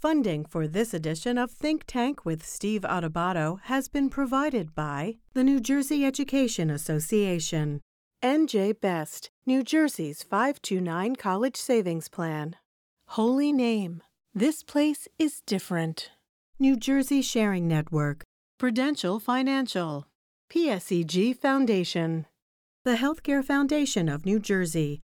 Funding 0.00 0.46
for 0.46 0.66
this 0.66 0.94
edition 0.94 1.36
of 1.36 1.50
Think 1.50 1.84
Tank 1.86 2.24
with 2.24 2.42
Steve 2.42 2.86
Adubato 2.88 3.60
has 3.64 3.86
been 3.88 4.08
provided 4.08 4.74
by 4.74 5.16
the 5.34 5.44
New 5.44 5.60
Jersey 5.60 6.06
Education 6.06 6.70
Association. 6.70 7.82
NJ 8.24 8.80
Best, 8.80 9.28
New 9.44 9.62
Jersey's 9.62 10.22
529 10.22 11.16
College 11.16 11.56
Savings 11.56 12.08
Plan. 12.08 12.56
Holy 13.08 13.52
Name. 13.52 14.02
This 14.34 14.62
place 14.62 15.06
is 15.18 15.42
different. 15.44 16.10
New 16.58 16.78
Jersey 16.78 17.20
Sharing 17.20 17.68
Network. 17.68 18.22
Prudential 18.58 19.20
Financial. 19.20 20.06
PSEG 20.50 21.36
Foundation. 21.36 22.24
The 22.86 22.96
Healthcare 22.96 23.44
Foundation 23.44 24.08
of 24.08 24.24
New 24.24 24.38
Jersey. 24.38 25.00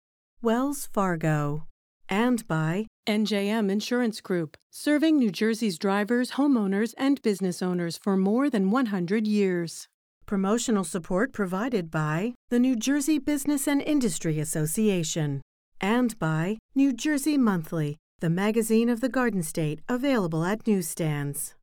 Wells 0.42 0.88
Fargo. 0.92 1.68
And 2.08 2.44
by 2.48 2.86
NJM 3.06 3.70
Insurance 3.70 4.20
Group, 4.20 4.56
serving 4.70 5.16
New 5.16 5.30
Jersey's 5.30 5.78
drivers, 5.78 6.32
homeowners, 6.32 6.94
and 6.98 7.20
business 7.22 7.62
owners 7.62 7.96
for 7.96 8.16
more 8.16 8.50
than 8.50 8.70
100 8.70 9.26
years. 9.26 9.88
Promotional 10.26 10.84
support 10.84 11.32
provided 11.32 11.90
by 11.90 12.34
the 12.50 12.58
New 12.58 12.76
Jersey 12.76 13.18
Business 13.18 13.66
and 13.66 13.82
Industry 13.82 14.38
Association 14.38 15.42
and 15.80 16.18
by 16.18 16.58
New 16.74 16.92
Jersey 16.92 17.36
Monthly, 17.36 17.96
the 18.20 18.30
magazine 18.30 18.88
of 18.88 19.00
the 19.00 19.08
Garden 19.08 19.42
State, 19.42 19.80
available 19.88 20.44
at 20.44 20.66
newsstands. 20.66 21.54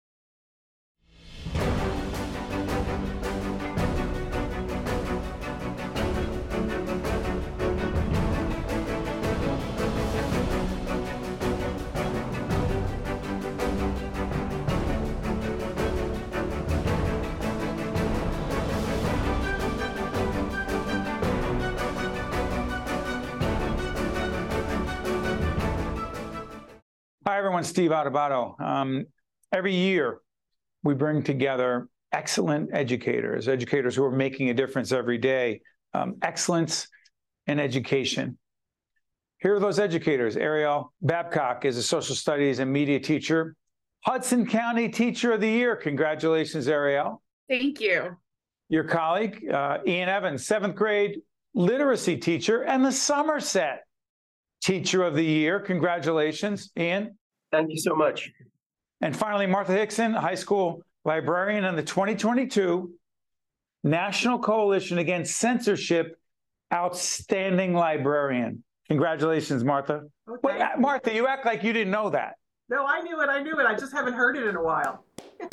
Hi, 27.38 27.42
everyone. 27.42 27.66
Steve 27.66 27.92
Adubato. 27.92 28.60
Um, 28.60 29.06
every 29.54 29.76
year, 29.76 30.22
we 30.82 30.96
bring 30.96 31.22
together 31.22 31.88
excellent 32.12 32.72
educators, 32.74 33.48
educators 33.48 33.96
who 33.96 34.04
are 34.06 34.12
making 34.12 34.50
a 34.50 34.56
difference 34.56 34.92
every 34.92 35.20
day. 35.20 35.62
Um, 35.94 36.16
excellence 36.24 36.88
in 37.46 37.60
education. 37.60 38.40
Here 39.38 39.54
are 39.54 39.60
those 39.60 39.78
educators. 39.78 40.36
Ariel 40.36 40.92
Babcock 41.04 41.64
is 41.64 41.78
a 41.78 41.84
social 41.84 42.16
studies 42.16 42.58
and 42.58 42.74
media 42.74 43.00
teacher, 43.00 43.56
Hudson 44.00 44.48
County 44.48 44.90
Teacher 44.90 45.34
of 45.34 45.40
the 45.40 45.48
Year. 45.48 45.76
Congratulations, 45.76 46.68
Ariel. 46.68 47.22
Thank 47.48 47.80
you. 47.80 48.18
Your 48.68 48.86
colleague, 48.86 49.48
uh, 49.48 49.78
Ian 49.86 50.10
Evans, 50.10 50.48
seventh 50.48 50.76
grade 50.76 51.22
literacy 51.54 52.18
teacher, 52.18 52.64
and 52.64 52.84
the 52.84 52.92
Somerset 52.92 53.84
Teacher 54.64 55.04
of 55.04 55.14
the 55.14 55.24
Year. 55.24 55.60
Congratulations, 55.60 56.72
Ian. 56.76 57.16
Thank 57.52 57.72
you 57.72 57.78
so 57.78 57.96
much. 57.96 58.32
And 59.02 59.16
finally, 59.16 59.48
Martha 59.48 59.74
Hickson, 59.74 60.14
high 60.14 60.36
school 60.36 60.82
librarian 61.06 61.64
in 61.64 61.76
the 61.76 61.84
2022 61.84 62.92
National 63.84 64.40
Coalition 64.40 64.98
Against 64.98 65.38
Censorship 65.38 66.20
Outstanding 66.74 67.74
Librarian. 67.74 68.64
Congratulations, 68.90 69.64
Martha. 69.64 70.04
Okay. 70.28 70.40
Wait, 70.44 70.62
uh, 70.62 70.70
Martha, 70.78 71.14
you 71.14 71.28
act 71.28 71.46
like 71.46 71.64
you 71.64 71.74
didn't 71.74 71.92
know 71.92 72.10
that. 72.10 72.36
No, 72.70 72.86
I 72.86 73.02
knew 73.02 73.22
it. 73.22 73.30
I 73.30 73.42
knew 73.42 73.60
it. 73.60 73.66
I 73.66 73.76
just 73.76 73.94
haven't 73.94 74.14
heard 74.14 74.38
it 74.38 74.48
in 74.48 74.56
a 74.56 74.64
while. 74.64 75.06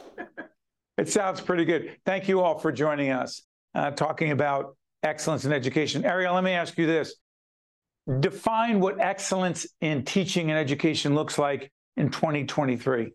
It 0.96 1.08
sounds 1.08 1.40
pretty 1.40 1.64
good. 1.64 1.96
Thank 2.06 2.28
you 2.28 2.40
all 2.40 2.56
for 2.56 2.70
joining 2.70 3.10
us, 3.10 3.42
uh, 3.74 3.90
talking 3.90 4.30
about 4.30 4.76
excellence 5.02 5.44
in 5.44 5.52
education. 5.52 6.04
Ariel, 6.04 6.34
let 6.34 6.44
me 6.44 6.52
ask 6.52 6.78
you 6.78 6.86
this 6.86 7.16
define 8.20 8.80
what 8.80 9.00
excellence 9.00 9.66
in 9.80 10.04
teaching 10.04 10.50
and 10.50 10.58
education 10.58 11.14
looks 11.14 11.38
like 11.38 11.72
in 11.96 12.10
2023? 12.10 13.12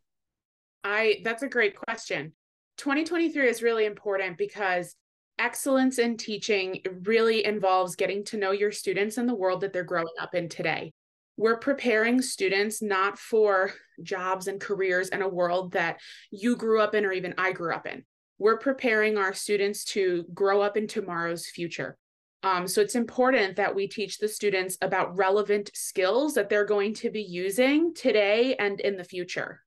I 0.83 1.21
that's 1.23 1.43
a 1.43 1.49
great 1.49 1.75
question. 1.75 2.33
2023 2.77 3.47
is 3.47 3.61
really 3.61 3.85
important 3.85 4.37
because 4.37 4.95
excellence 5.37 5.99
in 5.99 6.17
teaching 6.17 6.81
really 7.03 7.45
involves 7.45 7.95
getting 7.95 8.23
to 8.25 8.37
know 8.37 8.51
your 8.51 8.71
students 8.71 9.17
and 9.17 9.27
the 9.27 9.35
world 9.35 9.61
that 9.61 9.73
they're 9.73 9.83
growing 9.83 10.07
up 10.19 10.35
in 10.35 10.49
today. 10.49 10.93
We're 11.37 11.57
preparing 11.57 12.21
students 12.21 12.81
not 12.81 13.17
for 13.17 13.73
jobs 14.03 14.47
and 14.47 14.59
careers 14.59 15.09
in 15.09 15.21
a 15.21 15.27
world 15.27 15.73
that 15.73 15.99
you 16.31 16.57
grew 16.57 16.81
up 16.81 16.95
in 16.95 17.05
or 17.05 17.13
even 17.13 17.33
I 17.37 17.53
grew 17.53 17.73
up 17.73 17.87
in. 17.87 18.03
We're 18.37 18.57
preparing 18.57 19.17
our 19.17 19.33
students 19.33 19.85
to 19.85 20.25
grow 20.33 20.61
up 20.61 20.77
in 20.77 20.87
tomorrow's 20.87 21.47
future. 21.47 21.97
Um, 22.41 22.67
so 22.67 22.79
it's 22.81 22.95
important 22.95 23.57
that 23.57 23.75
we 23.75 23.87
teach 23.87 24.17
the 24.17 24.27
students 24.27 24.77
about 24.81 25.15
relevant 25.17 25.71
skills 25.73 26.33
that 26.35 26.49
they're 26.49 26.65
going 26.65 26.93
to 26.95 27.09
be 27.09 27.21
using 27.21 27.93
today 27.93 28.55
and 28.55 28.79
in 28.79 28.95
the 28.95 29.03
future. 29.03 29.61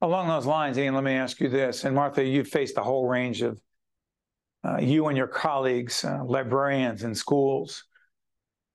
Along 0.00 0.28
those 0.28 0.46
lines, 0.46 0.78
Ian, 0.78 0.94
let 0.94 1.04
me 1.04 1.12
ask 1.12 1.40
you 1.40 1.48
this. 1.48 1.84
And 1.84 1.94
Martha, 1.94 2.24
you've 2.24 2.48
faced 2.48 2.78
a 2.78 2.82
whole 2.82 3.06
range 3.06 3.42
of 3.42 3.60
uh, 4.64 4.78
you 4.78 5.06
and 5.06 5.16
your 5.16 5.28
colleagues, 5.28 6.04
uh, 6.04 6.24
librarians 6.24 7.04
in 7.04 7.14
schools, 7.14 7.84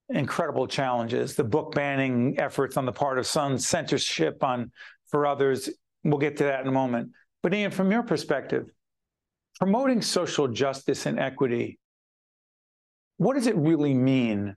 incredible 0.09 0.67
challenges. 0.67 1.35
The 1.35 1.43
book 1.43 1.75
banning 1.75 2.39
efforts 2.39 2.77
on 2.77 2.85
the 2.85 2.91
part 2.91 3.19
of 3.19 3.27
some, 3.27 3.57
censorship 3.57 4.43
on 4.43 4.71
for 5.07 5.25
others. 5.25 5.69
We'll 6.05 6.19
get 6.19 6.37
to 6.37 6.45
that 6.45 6.61
in 6.61 6.67
a 6.67 6.71
moment. 6.71 7.11
But 7.41 7.53
Ian, 7.53 7.71
from 7.71 7.91
your 7.91 8.03
perspective, 8.03 8.71
promoting 9.59 10.01
social 10.01 10.47
justice 10.47 11.05
and 11.05 11.19
equity 11.19 11.79
what 13.23 13.35
does 13.35 13.47
it 13.47 13.55
really 13.55 13.93
mean 13.93 14.55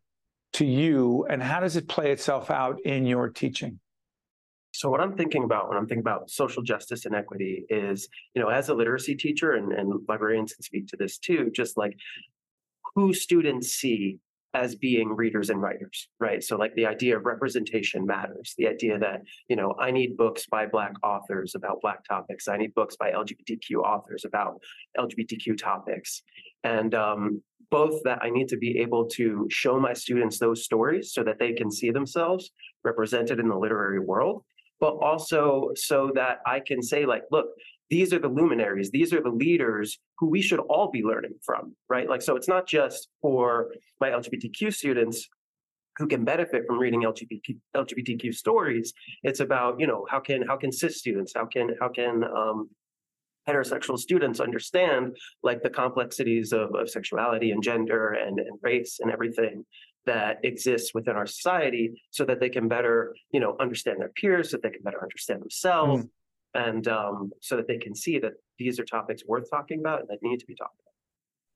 to 0.54 0.64
you, 0.64 1.26
and 1.28 1.42
how 1.42 1.60
does 1.60 1.76
it 1.76 1.88
play 1.88 2.12
itself 2.12 2.50
out 2.50 2.80
in 2.82 3.04
your 3.04 3.28
teaching? 3.28 3.78
So 4.72 4.90
what 4.90 5.00
I'm 5.00 5.16
thinking 5.16 5.44
about 5.44 5.68
when 5.68 5.78
I'm 5.78 5.86
thinking 5.86 6.00
about 6.00 6.30
social 6.30 6.62
justice 6.62 7.06
and 7.06 7.14
equity 7.14 7.64
is, 7.70 8.08
you 8.34 8.42
know, 8.42 8.48
as 8.48 8.68
a 8.68 8.74
literacy 8.74 9.14
teacher, 9.16 9.52
and, 9.52 9.72
and 9.72 9.92
librarians 10.08 10.52
can 10.52 10.62
speak 10.62 10.86
to 10.88 10.96
this 10.96 11.18
too, 11.18 11.50
just 11.54 11.76
like 11.76 11.96
who 12.94 13.12
students 13.14 13.68
see 13.68 14.18
as 14.56 14.74
being 14.74 15.14
readers 15.14 15.50
and 15.50 15.60
writers, 15.60 16.08
right? 16.18 16.42
So 16.42 16.56
like 16.56 16.74
the 16.74 16.86
idea 16.86 17.16
of 17.16 17.26
representation 17.26 18.06
matters. 18.06 18.54
The 18.56 18.68
idea 18.68 18.98
that, 18.98 19.22
you 19.48 19.56
know, 19.56 19.74
I 19.78 19.90
need 19.90 20.16
books 20.16 20.46
by 20.50 20.66
Black 20.66 20.94
authors 21.02 21.54
about 21.54 21.80
Black 21.82 22.04
topics. 22.04 22.48
I 22.48 22.56
need 22.56 22.74
books 22.74 22.96
by 22.96 23.12
LGBTQ 23.12 23.82
authors 23.84 24.24
about 24.24 24.60
LGBTQ 24.98 25.58
topics. 25.58 26.22
And 26.64 26.94
um, 26.94 27.42
both 27.70 28.02
that 28.04 28.18
I 28.22 28.30
need 28.30 28.48
to 28.48 28.56
be 28.56 28.78
able 28.78 29.06
to 29.10 29.46
show 29.50 29.78
my 29.78 29.92
students 29.92 30.38
those 30.38 30.64
stories 30.64 31.12
so 31.12 31.22
that 31.24 31.38
they 31.38 31.52
can 31.52 31.70
see 31.70 31.90
themselves 31.90 32.50
represented 32.84 33.40
in 33.40 33.48
the 33.48 33.56
literary 33.56 33.98
world, 33.98 34.42
but 34.80 34.94
also 34.94 35.70
so 35.74 36.10
that 36.14 36.38
I 36.46 36.60
can 36.60 36.82
say, 36.82 37.06
like, 37.06 37.22
look, 37.30 37.46
these 37.90 38.12
are 38.12 38.18
the 38.18 38.28
luminaries, 38.28 38.90
these 38.90 39.12
are 39.12 39.22
the 39.22 39.30
leaders 39.30 39.98
who 40.18 40.28
we 40.28 40.42
should 40.42 40.60
all 40.60 40.90
be 40.90 41.02
learning 41.02 41.34
from, 41.44 41.74
right? 41.88 42.08
Like, 42.08 42.22
so 42.22 42.36
it's 42.36 42.48
not 42.48 42.66
just 42.66 43.08
for 43.20 43.68
my 44.00 44.10
LGBTQ 44.10 44.74
students 44.74 45.28
who 45.98 46.06
can 46.06 46.24
benefit 46.24 46.64
from 46.66 46.78
reading 46.78 47.02
LGBTQ, 47.02 47.56
LGBTQ 47.76 48.34
stories. 48.34 48.92
It's 49.22 49.40
about, 49.40 49.80
you 49.80 49.86
know, 49.86 50.06
how 50.10 50.20
can 50.20 50.42
how 50.46 50.56
can 50.56 50.72
cis 50.72 50.98
students, 50.98 51.32
how 51.34 51.46
can 51.46 51.70
how 51.80 51.88
can 51.88 52.24
um, 52.24 52.68
heterosexual 53.48 53.98
students 53.98 54.40
understand 54.40 55.16
like 55.42 55.62
the 55.62 55.70
complexities 55.70 56.52
of, 56.52 56.74
of 56.74 56.90
sexuality 56.90 57.50
and 57.50 57.62
gender 57.62 58.12
and, 58.12 58.38
and 58.40 58.58
race 58.62 58.98
and 59.00 59.10
everything 59.10 59.64
that 60.04 60.38
exists 60.44 60.92
within 60.94 61.16
our 61.16 61.26
society 61.26 62.00
so 62.10 62.24
that 62.24 62.40
they 62.40 62.48
can 62.48 62.68
better 62.68 63.14
you 63.32 63.40
know 63.40 63.56
understand 63.60 64.00
their 64.00 64.10
peers 64.10 64.50
so 64.50 64.56
that 64.56 64.62
they 64.62 64.70
can 64.70 64.82
better 64.82 65.02
understand 65.02 65.42
themselves 65.42 66.04
mm. 66.04 66.08
and 66.54 66.88
um, 66.88 67.30
so 67.40 67.56
that 67.56 67.66
they 67.68 67.78
can 67.78 67.94
see 67.94 68.18
that 68.18 68.32
these 68.58 68.78
are 68.80 68.84
topics 68.84 69.22
worth 69.26 69.50
talking 69.50 69.80
about 69.80 70.00
and 70.00 70.08
that 70.08 70.18
need 70.22 70.38
to 70.38 70.46
be 70.46 70.54
talked 70.54 70.78
about. 70.80 70.92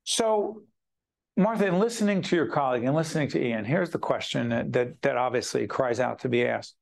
So 0.05 0.63
martha 1.37 1.67
in 1.67 1.79
listening 1.79 2.21
to 2.23 2.37
your 2.37 2.47
colleague 2.47 2.85
and 2.85 2.95
listening 2.95 3.29
to 3.29 3.43
ian 3.43 3.65
here's 3.65 3.91
the 3.91 3.99
question 3.99 4.49
that, 4.51 4.73
that, 4.73 5.01
that 5.03 5.17
obviously 5.17 5.67
cries 5.67 6.01
out 6.01 6.19
to 6.21 6.29
be 6.29 6.47
asked. 6.47 6.75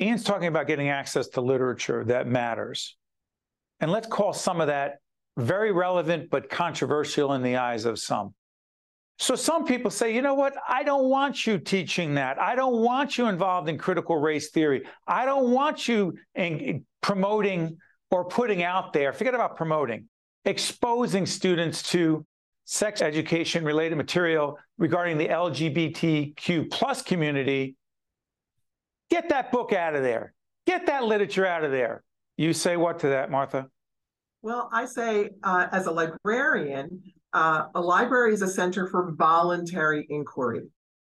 Ian's 0.00 0.24
talking 0.24 0.48
about 0.48 0.66
getting 0.66 0.88
access 0.88 1.28
to 1.28 1.40
literature 1.40 2.04
that 2.06 2.26
matters 2.26 2.96
and 3.82 3.90
let's 3.90 4.06
call 4.06 4.32
some 4.32 4.60
of 4.60 4.68
that 4.68 5.00
very 5.36 5.72
relevant 5.72 6.30
but 6.30 6.48
controversial 6.48 7.34
in 7.34 7.42
the 7.42 7.56
eyes 7.56 7.84
of 7.84 7.98
some. 7.98 8.32
So 9.18 9.34
some 9.34 9.64
people 9.64 9.90
say, 9.90 10.14
you 10.14 10.22
know 10.22 10.34
what? 10.34 10.54
I 10.68 10.84
don't 10.84 11.08
want 11.08 11.46
you 11.46 11.58
teaching 11.58 12.14
that. 12.14 12.40
I 12.40 12.54
don't 12.54 12.76
want 12.80 13.18
you 13.18 13.26
involved 13.26 13.68
in 13.68 13.76
critical 13.76 14.16
race 14.16 14.50
theory. 14.50 14.84
I 15.06 15.24
don't 15.26 15.50
want 15.50 15.88
you 15.88 16.16
in 16.34 16.84
promoting 17.02 17.76
or 18.10 18.24
putting 18.24 18.62
out 18.62 18.92
there, 18.92 19.12
forget 19.12 19.34
about 19.34 19.56
promoting, 19.56 20.06
exposing 20.44 21.26
students 21.26 21.82
to 21.90 22.24
sex 22.64 23.02
education 23.02 23.64
related 23.64 23.96
material 23.96 24.58
regarding 24.78 25.18
the 25.18 25.28
LGBTQ 25.28 26.70
plus 26.70 27.02
community. 27.02 27.74
Get 29.10 29.28
that 29.30 29.50
book 29.50 29.72
out 29.72 29.94
of 29.94 30.02
there. 30.02 30.34
Get 30.66 30.86
that 30.86 31.04
literature 31.04 31.46
out 31.46 31.64
of 31.64 31.72
there. 31.72 32.02
You 32.42 32.52
say 32.52 32.76
what 32.76 32.98
to 32.98 33.06
that, 33.06 33.30
Martha? 33.30 33.68
Well, 34.42 34.68
I 34.72 34.84
say, 34.86 35.30
uh, 35.44 35.68
as 35.70 35.86
a 35.86 35.92
librarian, 35.92 37.00
uh, 37.32 37.66
a 37.76 37.80
library 37.80 38.34
is 38.34 38.42
a 38.42 38.48
center 38.48 38.88
for 38.88 39.12
voluntary 39.12 40.08
inquiry. 40.10 40.66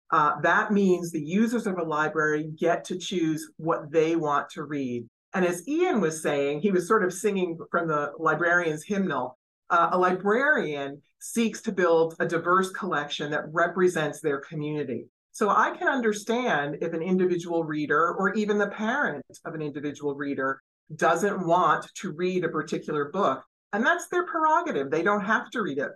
Uh, 0.09 0.41
that 0.41 0.73
means 0.73 1.11
the 1.11 1.21
users 1.21 1.67
of 1.67 1.77
a 1.77 1.83
library 1.83 2.49
get 2.57 2.83
to 2.85 2.97
choose 2.97 3.47
what 3.57 3.91
they 3.91 4.15
want 4.15 4.49
to 4.49 4.63
read. 4.63 5.05
And 5.35 5.45
as 5.45 5.67
Ian 5.67 6.01
was 6.01 6.23
saying, 6.23 6.61
he 6.61 6.71
was 6.71 6.87
sort 6.87 7.03
of 7.03 7.13
singing 7.13 7.59
from 7.69 7.87
the 7.87 8.13
librarian's 8.17 8.83
hymnal. 8.83 9.37
Uh, 9.69 9.89
a 9.91 9.97
librarian 9.99 10.99
seeks 11.19 11.61
to 11.61 11.71
build 11.71 12.15
a 12.19 12.25
diverse 12.25 12.71
collection 12.71 13.29
that 13.29 13.43
represents 13.51 14.19
their 14.19 14.39
community. 14.39 15.05
So 15.31 15.49
I 15.49 15.77
can 15.77 15.89
understand 15.89 16.79
if 16.81 16.93
an 16.93 17.03
individual 17.03 17.63
reader 17.63 18.15
or 18.15 18.33
even 18.33 18.57
the 18.57 18.69
parent 18.69 19.23
of 19.45 19.53
an 19.53 19.61
individual 19.61 20.15
reader 20.15 20.59
doesn't 20.95 21.45
want 21.45 21.87
to 21.95 22.11
read 22.11 22.43
a 22.43 22.49
particular 22.49 23.09
book. 23.11 23.43
And 23.73 23.85
that's 23.85 24.07
their 24.07 24.25
prerogative. 24.25 24.89
They 24.89 25.03
don't 25.03 25.23
have 25.23 25.49
to 25.51 25.61
read 25.61 25.77
it. 25.77 25.91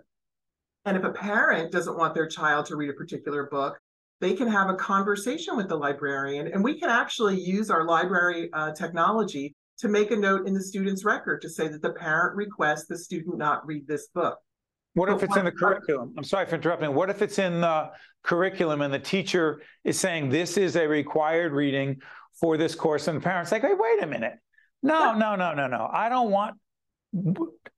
And 0.84 0.96
if 0.96 1.04
a 1.04 1.10
parent 1.10 1.72
doesn't 1.72 1.96
want 1.96 2.14
their 2.14 2.28
child 2.28 2.66
to 2.66 2.76
read 2.76 2.90
a 2.90 2.94
particular 2.94 3.48
book, 3.50 3.78
they 4.20 4.34
can 4.34 4.48
have 4.48 4.68
a 4.70 4.74
conversation 4.74 5.56
with 5.56 5.68
the 5.68 5.76
librarian. 5.76 6.46
And 6.48 6.62
we 6.62 6.78
can 6.78 6.88
actually 6.88 7.40
use 7.40 7.70
our 7.70 7.84
library 7.84 8.48
uh, 8.52 8.72
technology 8.72 9.54
to 9.78 9.88
make 9.88 10.12
a 10.12 10.16
note 10.16 10.46
in 10.46 10.54
the 10.54 10.62
student's 10.62 11.04
record 11.04 11.42
to 11.42 11.48
say 11.48 11.66
that 11.68 11.82
the 11.82 11.92
parent 11.92 12.36
requests 12.36 12.86
the 12.86 12.96
student 12.96 13.38
not 13.38 13.66
read 13.66 13.86
this 13.88 14.08
book. 14.08 14.38
What 14.94 15.08
if 15.08 15.24
it's 15.24 15.36
in 15.36 15.44
the 15.44 15.50
curriculum? 15.50 16.14
I'm 16.16 16.22
sorry 16.22 16.46
for 16.46 16.54
interrupting. 16.54 16.94
What 16.94 17.10
if 17.10 17.20
it's 17.20 17.40
in 17.40 17.60
the 17.60 17.90
curriculum 18.22 18.80
and 18.80 18.94
the 18.94 19.00
teacher 19.00 19.60
is 19.82 19.98
saying 19.98 20.28
this 20.28 20.56
is 20.56 20.76
a 20.76 20.86
required 20.86 21.52
reading 21.52 22.00
for 22.40 22.56
this 22.56 22.76
course, 22.76 23.08
and 23.08 23.18
the 23.18 23.20
parent's 23.20 23.50
like, 23.50 23.62
hey, 23.62 23.74
wait 23.76 24.02
a 24.02 24.06
minute. 24.06 24.34
No, 24.84 25.14
no, 25.14 25.34
no, 25.34 25.54
no, 25.54 25.66
no. 25.66 25.88
I 25.90 26.10
don't 26.10 26.30
want 26.30 26.56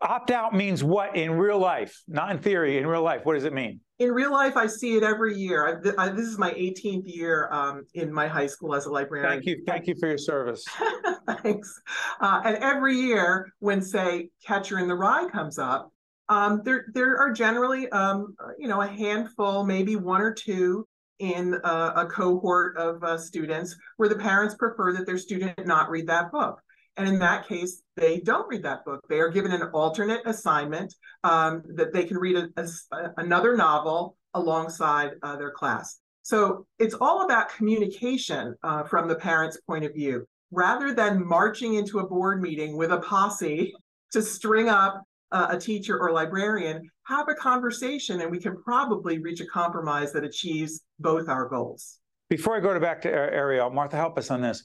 opt 0.01 0.31
out 0.31 0.55
means 0.55 0.83
what 0.83 1.17
in 1.17 1.33
real 1.33 1.59
life, 1.59 2.03
not 2.09 2.33
in 2.33 2.39
theory, 2.39 2.79
in 2.79 2.87
real 2.87 3.03
life. 3.03 3.21
What 3.25 3.35
does 3.35 3.45
it 3.45 3.53
mean? 3.53 3.81
In 4.01 4.11
real 4.11 4.33
life, 4.33 4.57
I 4.57 4.67
see 4.67 4.97
it 4.97 5.05
every 5.05 5.37
year. 5.39 5.83
I, 5.99 6.05
I, 6.05 6.09
this 6.09 6.27
is 6.27 6.37
my 6.37 6.53
18th 6.53 7.05
year 7.07 7.49
um, 7.53 7.85
in 7.95 8.13
my 8.13 8.27
high 8.27 8.49
school 8.49 8.75
as 8.75 8.87
a 8.87 8.91
librarian. 8.91 9.31
Thank 9.31 9.47
you. 9.47 9.63
Thank 9.67 9.87
you 9.87 9.95
for 10.01 10.09
your 10.09 10.19
service. 10.19 10.65
Thanks. 11.43 11.81
Uh, 12.21 12.43
and 12.45 12.57
every 12.57 12.97
year, 12.97 13.53
when 13.61 13.81
say 13.81 14.29
Catcher 14.45 14.81
in 14.81 14.89
the 14.89 14.95
Rye 14.95 15.29
comes 15.31 15.59
up, 15.59 15.93
um, 16.29 16.63
there 16.65 16.87
there 16.93 17.17
are 17.19 17.31
generally 17.33 17.89
um, 17.91 18.35
you 18.59 18.67
know 18.67 18.83
a 18.83 18.87
handful, 18.87 19.65
maybe 19.65 19.95
one 19.95 20.21
or 20.21 20.35
two 20.35 20.87
in 21.21 21.55
a, 21.65 21.93
a 21.97 22.07
cohort 22.07 22.77
of 22.77 23.03
uh, 23.05 23.17
students 23.17 23.77
where 23.97 24.09
the 24.09 24.17
parents 24.17 24.57
prefer 24.57 24.93
that 24.93 25.07
their 25.07 25.19
student 25.19 25.67
not 25.67 25.89
read 25.89 26.09
that 26.09 26.33
book. 26.33 26.61
And 26.97 27.09
in 27.09 27.19
that 27.19 27.47
case, 27.47 27.83
they 27.97 28.21
don't 28.21 28.49
read 28.49 28.63
that 28.63 28.85
book. 28.85 29.01
They 29.09 29.21
are 29.21 29.29
given 29.29 29.53
an 29.53 29.63
alternate 29.75 30.23
assignment 30.25 30.95
um, 31.25 31.63
that 31.75 31.93
they 31.93 32.05
can 32.05 32.17
read 32.17 32.37
a, 32.37 32.49
a, 32.57 33.11
another 33.19 33.57
novel 33.57 34.17
alongside 34.35 35.13
uh, 35.23 35.37
their 35.37 35.51
class. 35.51 36.01
So 36.23 36.67
it's 36.79 36.95
all 36.95 37.25
about 37.25 37.55
communication 37.55 38.55
uh, 38.63 38.85
from 38.85 39.09
the 39.09 39.15
parent's 39.15 39.61
point 39.61 39.85
of 39.85 39.95
view. 39.95 40.27
Rather 40.51 40.95
than 40.95 41.25
marching 41.25 41.75
into 41.75 41.99
a 41.99 42.07
board 42.07 42.41
meeting 42.41 42.77
with 42.77 42.93
a 42.93 42.99
posse 42.99 43.75
to 44.13 44.23
string 44.23 44.69
up 44.69 45.03
uh, 45.33 45.49
a 45.51 45.59
teacher 45.59 45.99
or 45.99 46.13
librarian, 46.13 46.89
have 47.05 47.29
a 47.29 47.35
conversation 47.35 48.21
and 48.23 48.31
we 48.31 48.39
can 48.39 48.61
probably 48.63 49.19
reach 49.19 49.41
a 49.41 49.47
compromise 49.47 50.13
that 50.13 50.25
achieves 50.25 50.81
both 50.99 51.29
our 51.29 51.49
goals. 51.49 51.99
Before 52.29 52.57
I 52.57 52.61
go 52.61 52.75
to 52.75 52.81
back 52.81 53.03
to 53.03 53.09
Ariel, 53.09 53.71
Martha, 53.71 53.97
help 53.97 54.19
us 54.19 54.31
on 54.31 54.41
this. 54.41 54.65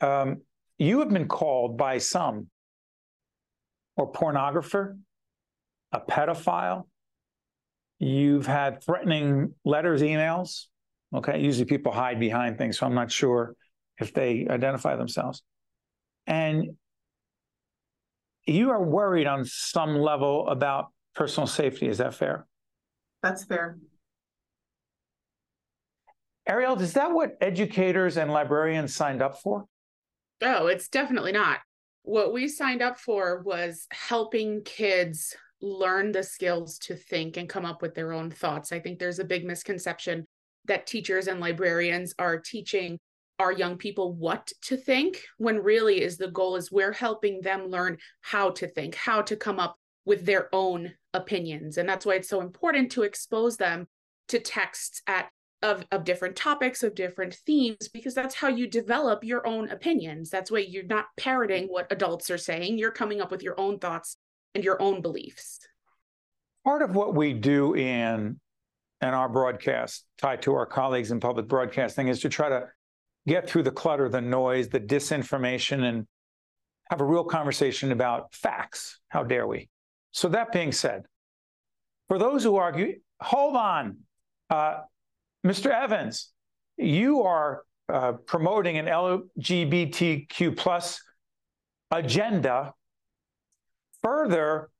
Um, 0.00 0.40
you 0.78 1.00
have 1.00 1.10
been 1.10 1.28
called 1.28 1.76
by 1.76 1.98
some 1.98 2.48
or 3.96 4.10
pornographer, 4.10 4.98
a 5.92 6.00
pedophile. 6.00 6.84
You've 7.98 8.46
had 8.46 8.82
threatening 8.82 9.54
letters, 9.64 10.02
emails. 10.02 10.66
Okay, 11.14 11.40
usually 11.40 11.66
people 11.66 11.92
hide 11.92 12.18
behind 12.18 12.58
things, 12.58 12.78
so 12.78 12.86
I'm 12.86 12.94
not 12.94 13.12
sure 13.12 13.54
if 13.98 14.14
they 14.14 14.46
identify 14.48 14.96
themselves. 14.96 15.42
And 16.26 16.76
you 18.46 18.70
are 18.70 18.82
worried 18.82 19.26
on 19.26 19.44
some 19.44 19.94
level 19.96 20.48
about 20.48 20.86
personal 21.14 21.46
safety. 21.46 21.86
Is 21.86 21.98
that 21.98 22.14
fair? 22.14 22.46
That's 23.22 23.44
fair. 23.44 23.78
Ariel, 26.46 26.80
is 26.80 26.94
that 26.94 27.12
what 27.12 27.36
educators 27.40 28.16
and 28.16 28.32
librarians 28.32 28.94
signed 28.94 29.22
up 29.22 29.40
for? 29.40 29.66
Oh, 30.42 30.66
it's 30.66 30.88
definitely 30.88 31.32
not. 31.32 31.60
What 32.02 32.32
we 32.32 32.48
signed 32.48 32.82
up 32.82 32.98
for 32.98 33.42
was 33.42 33.86
helping 33.92 34.62
kids 34.64 35.36
learn 35.60 36.10
the 36.10 36.24
skills 36.24 36.78
to 36.78 36.96
think 36.96 37.36
and 37.36 37.48
come 37.48 37.64
up 37.64 37.80
with 37.80 37.94
their 37.94 38.12
own 38.12 38.30
thoughts. 38.30 38.72
I 38.72 38.80
think 38.80 38.98
there's 38.98 39.20
a 39.20 39.24
big 39.24 39.44
misconception 39.44 40.26
that 40.64 40.86
teachers 40.86 41.28
and 41.28 41.38
librarians 41.38 42.14
are 42.18 42.38
teaching 42.38 42.98
our 43.38 43.52
young 43.52 43.76
people 43.76 44.12
what 44.12 44.52
to 44.62 44.76
think 44.76 45.22
when 45.38 45.62
really 45.62 46.02
is 46.02 46.16
the 46.16 46.30
goal 46.30 46.56
is 46.56 46.70
we're 46.70 46.92
helping 46.92 47.40
them 47.40 47.66
learn 47.66 47.96
how 48.20 48.50
to 48.50 48.66
think, 48.66 48.94
how 48.94 49.22
to 49.22 49.36
come 49.36 49.58
up 49.58 49.76
with 50.04 50.26
their 50.26 50.48
own 50.52 50.92
opinions. 51.14 51.78
And 51.78 51.88
that's 51.88 52.04
why 52.04 52.14
it's 52.14 52.28
so 52.28 52.40
important 52.40 52.92
to 52.92 53.02
expose 53.02 53.56
them 53.56 53.86
to 54.28 54.38
texts 54.38 55.02
at 55.06 55.28
of, 55.62 55.86
of 55.92 56.04
different 56.04 56.36
topics, 56.36 56.82
of 56.82 56.94
different 56.94 57.34
themes, 57.46 57.88
because 57.92 58.14
that's 58.14 58.34
how 58.34 58.48
you 58.48 58.66
develop 58.66 59.24
your 59.24 59.46
own 59.46 59.70
opinions. 59.70 60.30
That's 60.30 60.50
why 60.50 60.60
you're 60.60 60.84
not 60.84 61.06
parroting 61.16 61.66
what 61.66 61.90
adults 61.90 62.30
are 62.30 62.38
saying. 62.38 62.78
You're 62.78 62.90
coming 62.90 63.20
up 63.20 63.30
with 63.30 63.42
your 63.42 63.58
own 63.58 63.78
thoughts 63.78 64.16
and 64.54 64.64
your 64.64 64.80
own 64.80 65.00
beliefs. 65.00 65.60
Part 66.64 66.82
of 66.82 66.94
what 66.94 67.14
we 67.14 67.32
do 67.32 67.74
in 67.74 68.38
and 69.00 69.14
our 69.14 69.28
broadcast 69.28 70.04
tied 70.16 70.42
to 70.42 70.54
our 70.54 70.66
colleagues 70.66 71.10
in 71.10 71.20
public 71.20 71.48
broadcasting 71.48 72.08
is 72.08 72.20
to 72.20 72.28
try 72.28 72.48
to 72.48 72.68
get 73.26 73.48
through 73.48 73.64
the 73.64 73.70
clutter, 73.70 74.08
the 74.08 74.20
noise, 74.20 74.68
the 74.68 74.80
disinformation, 74.80 75.82
and 75.82 76.06
have 76.90 77.00
a 77.00 77.04
real 77.04 77.24
conversation 77.24 77.90
about 77.90 78.34
facts. 78.34 79.00
How 79.08 79.24
dare 79.24 79.46
we? 79.46 79.68
So, 80.12 80.28
that 80.28 80.52
being 80.52 80.72
said, 80.72 81.02
for 82.08 82.18
those 82.18 82.44
who 82.44 82.56
argue, 82.56 83.00
hold 83.20 83.56
on, 83.56 83.98
uh, 84.50 84.80
Mr. 85.46 85.70
Evans, 85.70 86.30
you 86.76 87.22
are 87.22 87.64
uh, 87.88 88.12
promoting 88.12 88.78
an 88.78 88.86
LGBTQ 88.86 90.56
plus 90.56 91.00
agenda. 91.90 92.72
Further, 94.02 94.70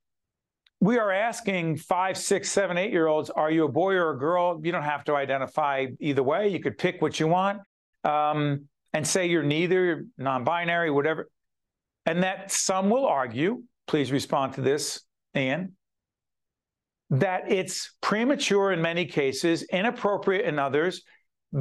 we 0.79 0.97
are 0.97 1.11
asking 1.11 1.77
five, 1.77 2.17
six, 2.17 2.49
seven, 2.51 2.77
eight 2.77 2.91
year 2.91 3.07
olds, 3.07 3.29
are 3.29 3.51
you 3.51 3.65
a 3.65 3.69
boy 3.69 3.93
or 3.93 4.11
a 4.11 4.17
girl? 4.17 4.59
You 4.63 4.71
don't 4.71 4.83
have 4.83 5.03
to 5.05 5.15
identify 5.15 5.87
either 5.99 6.23
way. 6.23 6.49
You 6.49 6.59
could 6.59 6.77
pick 6.77 7.01
what 7.01 7.19
you 7.19 7.27
want 7.27 7.61
um, 8.03 8.67
and 8.93 9.07
say 9.07 9.27
you're 9.27 9.43
neither, 9.43 10.05
non 10.17 10.43
binary, 10.43 10.91
whatever. 10.91 11.29
And 12.05 12.23
that 12.23 12.51
some 12.51 12.89
will 12.89 13.05
argue, 13.05 13.63
please 13.87 14.11
respond 14.11 14.53
to 14.53 14.61
this, 14.61 15.01
Ian, 15.35 15.75
that 17.13 17.51
it's 17.51 17.93
premature 18.01 18.71
in 18.71 18.81
many 18.81 19.05
cases, 19.05 19.61
inappropriate 19.71 20.45
in 20.45 20.57
others, 20.57 21.03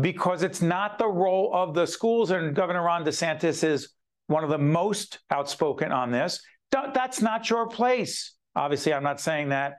because 0.00 0.42
it's 0.42 0.62
not 0.62 0.98
the 0.98 1.06
role 1.06 1.50
of 1.52 1.74
the 1.74 1.86
schools. 1.86 2.30
And 2.30 2.54
Governor 2.54 2.82
Ron 2.82 3.04
DeSantis 3.04 3.62
is 3.62 3.90
one 4.28 4.44
of 4.44 4.50
the 4.50 4.58
most 4.58 5.18
outspoken 5.30 5.92
on 5.92 6.10
this. 6.10 6.40
That's 6.70 7.20
not 7.20 7.50
your 7.50 7.68
place. 7.68 8.34
Obviously, 8.56 8.94
I'm 8.94 9.02
not 9.02 9.20
saying 9.20 9.50
that. 9.50 9.76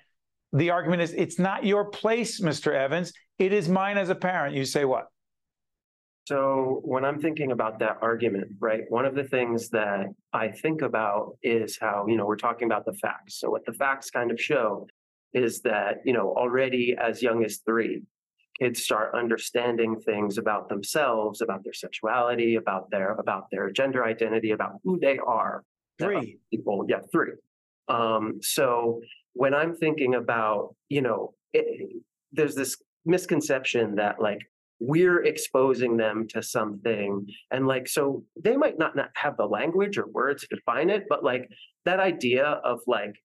The 0.51 0.69
argument 0.69 1.01
is 1.01 1.11
it's 1.13 1.39
not 1.39 1.65
your 1.65 1.85
place, 1.85 2.39
Mr. 2.39 2.71
Evans. 2.71 3.11
It 3.39 3.51
is 3.51 3.67
mine 3.67 3.97
as 3.97 4.09
a 4.09 4.15
parent. 4.15 4.55
You 4.55 4.65
say 4.65 4.85
what? 4.85 5.07
So, 6.27 6.81
when 6.85 7.03
I'm 7.03 7.19
thinking 7.19 7.51
about 7.51 7.79
that 7.79 7.97
argument, 8.01 8.51
right, 8.59 8.83
one 8.89 9.05
of 9.05 9.15
the 9.15 9.23
things 9.23 9.69
that 9.69 10.05
I 10.31 10.49
think 10.49 10.83
about 10.83 11.35
is 11.41 11.77
how, 11.81 12.05
you 12.07 12.15
know, 12.15 12.27
we're 12.27 12.37
talking 12.37 12.67
about 12.67 12.85
the 12.85 12.93
facts. 12.93 13.39
So, 13.39 13.49
what 13.49 13.65
the 13.65 13.73
facts 13.73 14.11
kind 14.11 14.29
of 14.31 14.39
show 14.39 14.87
is 15.33 15.61
that, 15.61 15.97
you 16.05 16.13
know, 16.13 16.33
already 16.35 16.95
as 16.99 17.21
young 17.21 17.43
as 17.43 17.57
three, 17.65 18.01
kids 18.59 18.83
start 18.83 19.15
understanding 19.15 19.99
things 19.99 20.37
about 20.37 20.69
themselves, 20.69 21.41
about 21.41 21.63
their 21.63 21.73
sexuality, 21.73 22.55
about 22.55 22.89
their 22.91 23.13
about 23.13 23.45
their 23.51 23.71
gender 23.71 24.05
identity, 24.05 24.51
about 24.51 24.73
who 24.83 24.99
they 24.99 25.17
are. 25.17 25.63
Three 25.99 26.39
people, 26.51 26.85
yeah, 26.87 26.99
three. 27.11 27.33
Um, 27.87 28.39
so 28.41 29.01
when 29.33 29.53
I'm 29.53 29.75
thinking 29.75 30.15
about, 30.15 30.75
you 30.89 31.01
know, 31.01 31.33
it, 31.53 32.01
there's 32.31 32.55
this 32.55 32.77
misconception 33.05 33.95
that 33.95 34.21
like 34.21 34.39
we're 34.79 35.23
exposing 35.23 35.97
them 35.97 36.27
to 36.27 36.41
something 36.41 37.25
and 37.51 37.67
like 37.67 37.87
so 37.87 38.23
they 38.41 38.57
might 38.57 38.77
not, 38.77 38.95
not 38.95 39.09
have 39.15 39.37
the 39.37 39.45
language 39.45 39.97
or 39.97 40.07
words 40.07 40.41
to 40.41 40.55
define 40.55 40.89
it 40.89 41.03
but 41.09 41.23
like 41.23 41.47
that 41.85 41.99
idea 41.99 42.45
of 42.45 42.79
like 42.87 43.15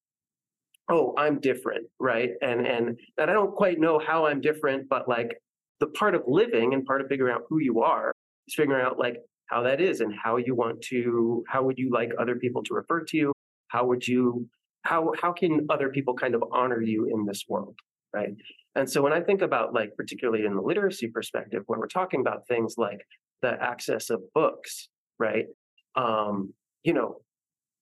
oh 0.91 1.15
i'm 1.19 1.41
different 1.41 1.87
right? 2.01 2.31
And 2.43 2.67
and 2.67 2.99
that 3.17 3.29
i 3.29 3.33
don't 3.33 3.55
quite 3.55 3.79
know 3.79 3.99
how 3.99 4.27
i'm 4.27 4.41
different 4.41 4.89
but 4.89 5.09
like 5.09 5.37
the 5.81 5.87
part 5.89 6.15
of 6.15 6.23
living 6.27 6.75
and 6.75 6.85
part 6.85 7.01
of 7.01 7.09
figuring 7.09 7.35
out 7.35 7.43
who 7.49 7.61
you 7.61 7.83
are 7.83 8.13
is 8.47 8.55
figuring 8.55 8.85
out 8.85 8.99
like 8.99 9.17
how 9.47 9.63
that 9.63 9.81
is 9.81 10.01
and 10.01 10.13
how 10.23 10.37
you 10.37 10.55
want 10.55 10.81
to 10.83 11.45
how 11.49 11.63
would 11.63 11.79
you 11.79 11.91
like 11.91 12.11
other 12.19 12.37
people 12.37 12.63
to 12.65 12.75
refer 12.75 13.03
to 13.05 13.17
you? 13.17 13.33
How 13.69 13.87
would 13.87 14.07
you 14.07 14.49
how 14.83 15.13
how 15.21 15.33
can 15.33 15.67
other 15.71 15.91
people 15.91 16.15
kind 16.15 16.35
of 16.35 16.45
honor 16.53 16.81
you 16.81 17.09
in 17.13 17.27
this 17.27 17.45
world 17.49 17.77
right? 18.15 18.31
And 18.75 18.89
so 18.89 19.03
when 19.03 19.13
i 19.13 19.21
think 19.21 19.43
about 19.43 19.75
like 19.75 19.91
particularly 19.97 20.45
in 20.47 20.55
the 20.55 20.63
literacy 20.63 21.09
perspective 21.09 21.63
when 21.67 21.79
we're 21.81 21.89
talking 21.89 22.21
about 22.21 22.47
things 22.47 22.75
like 22.79 23.01
the 23.43 23.61
access 23.63 24.11
of 24.11 24.21
books 24.35 24.89
right? 25.19 25.47
Um 25.97 26.53
you 26.85 26.93
know 26.93 27.21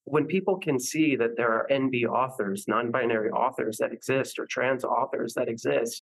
when 0.06 0.24
people 0.24 0.56
can 0.56 0.78
see 0.78 1.16
that 1.16 1.36
there 1.36 1.52
are 1.52 1.66
nb 1.70 2.04
authors 2.06 2.64
non-binary 2.68 3.30
authors 3.30 3.76
that 3.78 3.92
exist 3.92 4.38
or 4.38 4.46
trans 4.46 4.84
authors 4.84 5.34
that 5.34 5.48
exist 5.48 6.02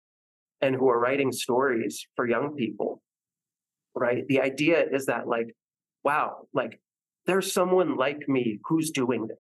and 0.62 0.76
who 0.76 0.90
are 0.90 1.00
writing 1.00 1.32
stories 1.32 2.06
for 2.16 2.28
young 2.28 2.56
people 2.56 3.02
right? 3.96 4.28
The 4.28 4.42
idea 4.42 4.86
is 4.92 5.06
that 5.08 5.28
like 5.28 5.56
wow 6.04 6.48
like 6.54 6.80
there's 7.26 7.52
someone 7.52 7.98
like 7.98 8.28
me 8.28 8.60
who's 8.66 8.92
doing 8.92 9.28
this 9.28 9.38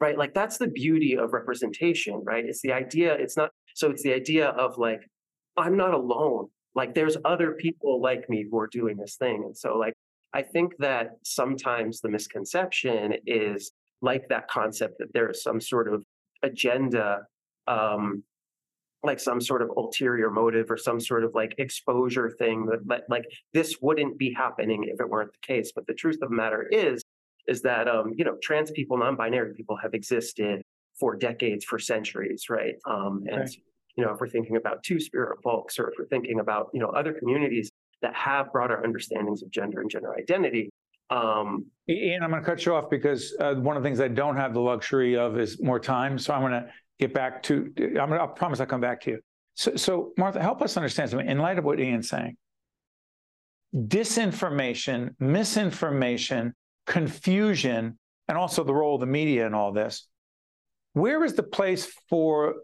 right? 0.00 0.16
Like 0.16 0.32
that's 0.32 0.58
the 0.58 0.68
beauty 0.68 1.16
of 1.16 1.32
representation 1.32 2.22
right? 2.24 2.44
It's 2.44 2.62
the 2.62 2.72
idea 2.72 3.14
it's 3.14 3.36
not 3.36 3.50
so 3.74 3.90
it's 3.90 4.02
the 4.02 4.12
idea 4.12 4.48
of 4.48 4.78
like 4.78 5.00
i'm 5.56 5.76
not 5.76 5.94
alone. 5.94 6.48
Like 6.74 6.94
there's 6.94 7.16
other 7.24 7.52
people 7.52 8.00
like 8.00 8.28
me 8.28 8.46
who 8.48 8.58
are 8.58 8.68
doing 8.68 8.96
this 8.96 9.16
thing. 9.16 9.42
And 9.44 9.56
so 9.56 9.76
like 9.76 9.94
i 10.34 10.42
think 10.42 10.76
that 10.78 11.12
sometimes 11.24 12.00
the 12.00 12.10
misconception 12.10 13.14
is 13.26 13.72
like 14.02 14.28
that 14.28 14.48
concept 14.48 14.94
that 14.98 15.12
there's 15.12 15.42
some 15.42 15.60
sort 15.60 15.92
of 15.92 16.04
agenda 16.42 17.20
um 17.66 18.22
like 19.04 19.20
some 19.20 19.40
sort 19.40 19.62
of 19.62 19.70
ulterior 19.76 20.30
motive 20.30 20.70
or 20.70 20.76
some 20.76 21.00
sort 21.00 21.22
of 21.22 21.32
like 21.32 21.54
exposure 21.58 22.34
thing 22.38 22.66
that, 22.66 23.02
like 23.08 23.24
this 23.54 23.76
wouldn't 23.80 24.18
be 24.18 24.32
happening 24.32 24.84
if 24.84 25.00
it 25.00 25.08
weren't 25.08 25.30
the 25.32 25.46
case 25.46 25.72
but 25.74 25.86
the 25.86 25.94
truth 25.94 26.18
of 26.22 26.30
the 26.30 26.34
matter 26.34 26.66
is 26.70 27.02
is 27.48 27.62
that 27.62 27.88
um, 27.88 28.12
you 28.14 28.24
know 28.24 28.36
trans 28.42 28.70
people, 28.70 28.96
non-binary 28.96 29.54
people 29.54 29.76
have 29.82 29.94
existed 29.94 30.62
for 31.00 31.16
decades, 31.16 31.64
for 31.64 31.78
centuries, 31.78 32.44
right? 32.48 32.74
Um, 32.86 33.24
and 33.28 33.42
okay. 33.42 33.62
you 33.96 34.04
know, 34.04 34.12
if 34.12 34.20
we're 34.20 34.28
thinking 34.28 34.56
about 34.56 34.82
two-spirit 34.84 35.38
folks, 35.42 35.78
or 35.78 35.88
if 35.88 35.94
we're 35.98 36.06
thinking 36.06 36.38
about 36.38 36.68
you 36.72 36.80
know 36.80 36.88
other 36.90 37.12
communities 37.12 37.70
that 38.02 38.14
have 38.14 38.52
broader 38.52 38.80
understandings 38.84 39.42
of 39.42 39.50
gender 39.50 39.80
and 39.80 39.90
gender 39.90 40.14
identity. 40.16 40.70
Um, 41.10 41.66
Ian, 41.88 42.22
I'm 42.22 42.30
going 42.30 42.42
to 42.42 42.46
cut 42.46 42.66
you 42.66 42.74
off 42.74 42.90
because 42.90 43.34
uh, 43.40 43.54
one 43.54 43.76
of 43.76 43.82
the 43.82 43.86
things 43.86 44.00
I 44.00 44.08
don't 44.08 44.36
have 44.36 44.52
the 44.52 44.60
luxury 44.60 45.16
of 45.16 45.38
is 45.38 45.60
more 45.62 45.80
time. 45.80 46.18
So 46.18 46.34
I'm 46.34 46.40
going 46.42 46.52
to 46.52 46.68
get 46.98 47.14
back 47.14 47.42
to. 47.44 47.72
I'm 47.78 48.08
going 48.08 48.10
to 48.10 48.22
I 48.22 48.26
promise 48.26 48.60
I'll 48.60 48.66
come 48.66 48.80
back 48.80 49.00
to 49.02 49.12
you. 49.12 49.20
So, 49.54 49.76
so 49.76 50.12
Martha, 50.16 50.40
help 50.40 50.62
us 50.62 50.76
understand 50.76 51.10
something 51.10 51.28
in 51.28 51.38
light 51.38 51.58
of 51.58 51.64
what 51.64 51.80
Ian's 51.80 52.08
saying. 52.08 52.36
Disinformation, 53.74 55.14
misinformation, 55.18 56.54
confusion 56.86 57.98
and 58.28 58.36
also 58.36 58.64
the 58.64 58.74
role 58.74 58.94
of 58.94 59.00
the 59.00 59.06
media 59.06 59.46
in 59.46 59.54
all 59.54 59.72
this, 59.72 60.06
where 60.92 61.24
is 61.24 61.34
the 61.34 61.42
place 61.42 61.90
for 62.08 62.54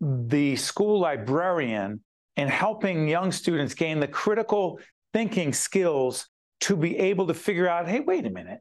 the 0.00 0.56
school 0.56 1.00
librarian 1.00 2.00
in 2.36 2.48
helping 2.48 3.08
young 3.08 3.32
students 3.32 3.74
gain 3.74 4.00
the 4.00 4.08
critical 4.08 4.78
thinking 5.12 5.52
skills 5.52 6.28
to 6.60 6.76
be 6.76 6.98
able 6.98 7.26
to 7.26 7.34
figure 7.34 7.68
out 7.68 7.88
hey, 7.88 8.00
wait 8.00 8.26
a 8.26 8.30
minute. 8.30 8.60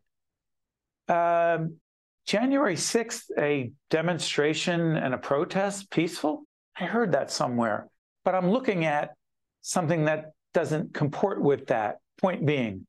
Um, 1.08 1.78
January 2.26 2.76
6th, 2.76 3.24
a 3.38 3.72
demonstration 3.90 4.96
and 4.96 5.14
a 5.14 5.18
protest, 5.18 5.92
peaceful? 5.92 6.46
I 6.80 6.86
heard 6.86 7.12
that 7.12 7.32
somewhere, 7.32 7.88
but 8.24 8.34
I'm 8.34 8.50
looking 8.50 8.86
at 8.86 9.16
something 9.62 10.06
that 10.06 10.32
doesn't 10.54 10.94
comport 10.94 11.42
with 11.42 11.68
that. 11.68 11.98
Point 12.22 12.46
being, 12.46 12.86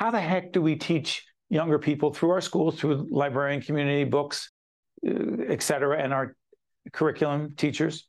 how 0.00 0.10
the 0.10 0.20
heck 0.20 0.52
do 0.52 0.60
we 0.60 0.76
teach 0.76 1.24
younger 1.48 1.78
people 1.78 2.12
through 2.12 2.30
our 2.30 2.40
schools, 2.40 2.78
through 2.78 3.06
librarian 3.10 3.62
community, 3.62 4.04
books, 4.04 4.50
uh, 5.06 5.42
et 5.48 5.62
cetera, 5.62 5.98
and 5.98 6.12
our 6.12 6.36
curriculum 6.92 7.54
teachers? 7.56 8.06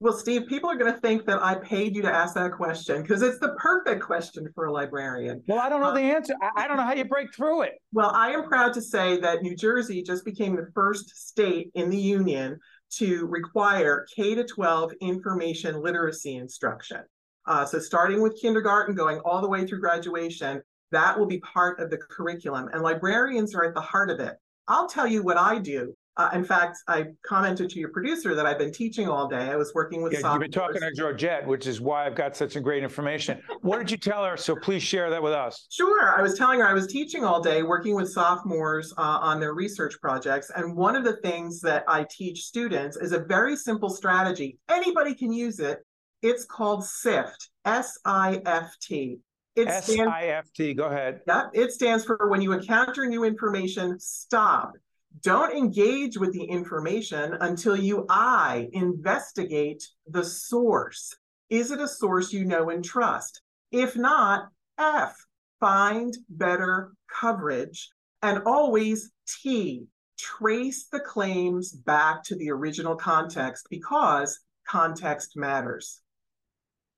Well, 0.00 0.12
Steve, 0.12 0.46
people 0.46 0.70
are 0.70 0.76
going 0.76 0.92
to 0.92 1.00
think 1.00 1.26
that 1.26 1.42
I 1.42 1.56
paid 1.56 1.96
you 1.96 2.02
to 2.02 2.12
ask 2.12 2.34
that 2.34 2.52
question 2.52 3.02
because 3.02 3.20
it's 3.20 3.40
the 3.40 3.54
perfect 3.58 4.00
question 4.00 4.48
for 4.54 4.66
a 4.66 4.72
librarian. 4.72 5.42
Well, 5.48 5.58
I 5.58 5.68
don't 5.68 5.80
know 5.80 5.88
uh, 5.88 5.94
the 5.94 6.02
answer. 6.02 6.34
I, 6.40 6.64
I 6.64 6.68
don't 6.68 6.76
know 6.76 6.84
how 6.84 6.94
you 6.94 7.04
break 7.04 7.34
through 7.34 7.62
it. 7.62 7.72
Well, 7.92 8.12
I 8.14 8.30
am 8.30 8.44
proud 8.44 8.72
to 8.74 8.80
say 8.80 9.18
that 9.20 9.42
New 9.42 9.56
Jersey 9.56 10.02
just 10.02 10.24
became 10.24 10.54
the 10.54 10.68
first 10.72 11.28
state 11.28 11.72
in 11.74 11.90
the 11.90 11.96
union 11.96 12.60
to 12.90 13.26
require 13.26 14.06
K 14.14 14.36
to 14.36 14.44
12 14.44 14.92
information 15.00 15.82
literacy 15.82 16.36
instruction. 16.36 17.00
Uh, 17.46 17.64
so, 17.64 17.80
starting 17.80 18.22
with 18.22 18.40
kindergarten, 18.40 18.94
going 18.94 19.18
all 19.24 19.40
the 19.40 19.48
way 19.48 19.66
through 19.66 19.80
graduation, 19.80 20.62
that 20.92 21.18
will 21.18 21.26
be 21.26 21.40
part 21.40 21.80
of 21.80 21.90
the 21.90 21.98
curriculum, 21.98 22.68
and 22.72 22.82
librarians 22.82 23.52
are 23.54 23.64
at 23.64 23.74
the 23.74 23.80
heart 23.80 24.10
of 24.10 24.20
it. 24.20 24.34
I'll 24.68 24.88
tell 24.88 25.06
you 25.06 25.22
what 25.22 25.38
I 25.38 25.58
do. 25.58 25.94
Uh, 26.18 26.30
in 26.32 26.44
fact, 26.44 26.78
I 26.88 27.06
commented 27.24 27.70
to 27.70 27.78
your 27.78 27.90
producer 27.90 28.34
that 28.34 28.44
I've 28.44 28.58
been 28.58 28.72
teaching 28.72 29.08
all 29.08 29.28
day. 29.28 29.50
I 29.50 29.54
was 29.54 29.72
working 29.72 30.02
with. 30.02 30.12
Yeah, 30.12 30.32
you've 30.32 30.40
been 30.40 30.50
talking 30.50 30.80
to 30.80 30.92
Georgette, 30.92 31.46
which 31.46 31.68
is 31.68 31.80
why 31.80 32.06
I've 32.06 32.16
got 32.16 32.36
such 32.36 32.56
a 32.56 32.60
great 32.60 32.82
information. 32.82 33.40
what 33.62 33.78
did 33.78 33.88
you 33.88 33.96
tell 33.96 34.24
her? 34.24 34.36
So 34.36 34.56
please 34.56 34.82
share 34.82 35.10
that 35.10 35.22
with 35.22 35.32
us. 35.32 35.68
Sure. 35.70 36.18
I 36.18 36.20
was 36.20 36.36
telling 36.36 36.58
her 36.58 36.66
I 36.66 36.72
was 36.72 36.88
teaching 36.88 37.24
all 37.24 37.40
day, 37.40 37.62
working 37.62 37.94
with 37.94 38.10
sophomores 38.10 38.92
uh, 38.98 39.00
on 39.00 39.38
their 39.38 39.54
research 39.54 39.94
projects, 40.00 40.50
and 40.56 40.76
one 40.76 40.96
of 40.96 41.04
the 41.04 41.16
things 41.18 41.60
that 41.60 41.84
I 41.86 42.04
teach 42.10 42.42
students 42.42 42.96
is 42.96 43.12
a 43.12 43.20
very 43.20 43.54
simple 43.54 43.88
strategy. 43.88 44.58
Anybody 44.68 45.14
can 45.14 45.32
use 45.32 45.60
it. 45.60 45.78
It's 46.22 46.44
called 46.44 46.84
SIFT. 46.84 47.48
S 47.64 47.96
I 48.04 48.42
F 48.44 48.74
T. 48.82 49.20
S-I-F-T, 49.56 50.74
go 50.74 50.84
ahead. 50.84 51.20
Yeah, 51.26 51.46
it 51.52 51.72
stands 51.72 52.04
for 52.04 52.28
when 52.28 52.40
you 52.40 52.52
encounter 52.52 53.06
new 53.06 53.24
information, 53.24 53.98
stop. 53.98 54.74
Don't 55.22 55.56
engage 55.56 56.16
with 56.16 56.32
the 56.32 56.44
information 56.44 57.34
until 57.40 57.76
you 57.76 58.06
I 58.08 58.68
investigate 58.72 59.82
the 60.06 60.24
source. 60.24 61.16
Is 61.50 61.70
it 61.70 61.80
a 61.80 61.88
source 61.88 62.32
you 62.32 62.44
know 62.44 62.70
and 62.70 62.84
trust? 62.84 63.42
If 63.72 63.96
not, 63.96 64.48
F, 64.78 65.16
find 65.60 66.16
better 66.28 66.92
coverage. 67.08 67.90
And 68.22 68.42
always 68.46 69.10
T, 69.42 69.86
trace 70.18 70.86
the 70.86 71.00
claims 71.00 71.72
back 71.72 72.22
to 72.24 72.36
the 72.36 72.50
original 72.50 72.96
context 72.96 73.66
because 73.70 74.40
context 74.66 75.36
matters 75.36 76.00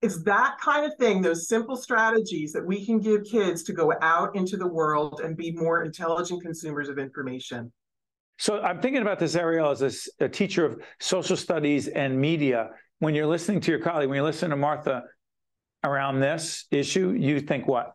it's 0.02 0.23
that 0.23 0.57
kind 0.61 0.87
of 0.87 0.97
thing, 0.99 1.21
those 1.21 1.49
simple 1.49 1.76
strategies 1.76 2.52
that 2.52 2.64
we 2.64 2.85
can 2.85 3.00
give 3.00 3.25
kids 3.25 3.62
to 3.64 3.73
go 3.73 3.93
out 4.00 4.35
into 4.35 4.57
the 4.57 4.67
world 4.67 5.21
and 5.23 5.37
be 5.37 5.52
more 5.52 5.85
intelligent 5.85 6.43
consumers 6.43 6.88
of 6.88 6.99
information. 6.99 7.71
So 8.40 8.59
I'm 8.62 8.80
thinking 8.80 9.02
about 9.02 9.18
this, 9.18 9.37
Ariel, 9.37 9.68
as 9.68 9.82
a, 10.18 10.25
a 10.25 10.28
teacher 10.30 10.64
of 10.64 10.80
social 10.99 11.37
studies 11.37 11.88
and 11.88 12.18
media. 12.18 12.70
When 12.99 13.14
you're 13.14 13.26
listening 13.26 13.61
to 13.61 13.70
your 13.70 13.80
colleague, 13.80 14.09
when 14.09 14.16
you 14.16 14.23
listen 14.23 14.49
to 14.49 14.56
Martha 14.56 15.02
around 15.85 16.20
this 16.20 16.64
issue, 16.70 17.11
you 17.11 17.40
think 17.40 17.68
what? 17.68 17.92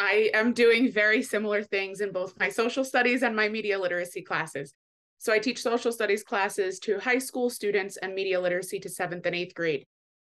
I 0.00 0.30
am 0.34 0.52
doing 0.52 0.90
very 0.90 1.22
similar 1.22 1.62
things 1.62 2.00
in 2.00 2.10
both 2.10 2.36
my 2.40 2.48
social 2.48 2.84
studies 2.84 3.22
and 3.22 3.36
my 3.36 3.48
media 3.48 3.78
literacy 3.78 4.22
classes. 4.22 4.74
So 5.18 5.32
I 5.32 5.38
teach 5.38 5.62
social 5.62 5.92
studies 5.92 6.24
classes 6.24 6.80
to 6.80 6.98
high 6.98 7.20
school 7.20 7.48
students 7.48 7.96
and 7.98 8.16
media 8.16 8.40
literacy 8.40 8.80
to 8.80 8.88
seventh 8.88 9.26
and 9.26 9.34
eighth 9.36 9.54
grade. 9.54 9.86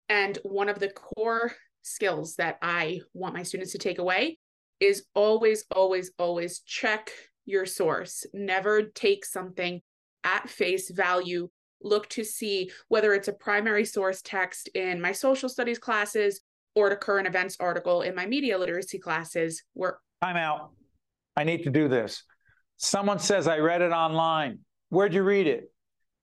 And 0.10 0.40
one 0.44 0.68
of 0.68 0.80
the 0.80 0.90
core 0.90 1.54
skills 1.84 2.36
that 2.36 2.58
I 2.62 3.00
want 3.14 3.34
my 3.36 3.44
students 3.44 3.72
to 3.72 3.78
take 3.78 3.98
away 3.98 4.40
is 4.82 5.06
always, 5.16 5.64
always, 5.74 6.12
always 6.20 6.60
check 6.60 7.14
your 7.52 7.66
source. 7.66 8.26
Never 8.34 8.84
take 8.84 9.26
something 9.26 9.82
at 10.24 10.50
face 10.50 10.90
value. 10.90 11.50
Look 11.84 12.08
to 12.10 12.24
see 12.24 12.72
whether 12.88 13.14
it's 13.14 13.28
a 13.28 13.34
primary 13.34 13.86
source 13.86 14.22
text 14.22 14.70
in 14.70 15.02
my 15.02 15.12
social 15.12 15.50
studies 15.50 15.80
classes 15.80 16.42
or 16.76 16.90
a 16.90 16.96
current 16.96 17.28
events 17.28 17.58
article 17.60 18.02
in 18.02 18.16
my 18.16 18.26
media 18.26 18.58
literacy 18.58 19.00
classes. 19.00 19.64
Where 19.74 20.00
time 20.22 20.38
out. 20.38 20.72
I 21.36 21.44
need 21.44 21.64
to 21.64 21.70
do 21.70 21.88
this. 21.88 22.24
Someone 22.78 23.20
says 23.20 23.48
I 23.48 23.58
read 23.58 23.82
it 23.82 23.92
online. 23.92 24.60
Where'd 24.90 25.14
you 25.14 25.24
read 25.24 25.48
it? 25.48 25.72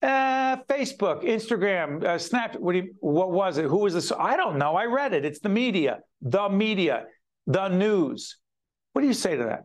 Uh, 0.00 0.58
Facebook, 0.68 1.24
Instagram, 1.24 2.04
uh, 2.04 2.18
Snap. 2.18 2.54
What, 2.56 2.76
you, 2.76 2.94
what 3.00 3.32
was 3.32 3.58
it? 3.58 3.64
Who 3.64 3.78
was 3.78 3.94
this? 3.94 4.12
I 4.12 4.36
don't 4.36 4.58
know. 4.58 4.76
I 4.76 4.84
read 4.84 5.12
it. 5.12 5.24
It's 5.24 5.40
the 5.40 5.48
media, 5.48 5.98
the 6.22 6.48
media, 6.48 7.04
the 7.46 7.68
news. 7.68 8.38
What 8.92 9.02
do 9.02 9.08
you 9.08 9.14
say 9.14 9.36
to 9.36 9.44
that? 9.44 9.64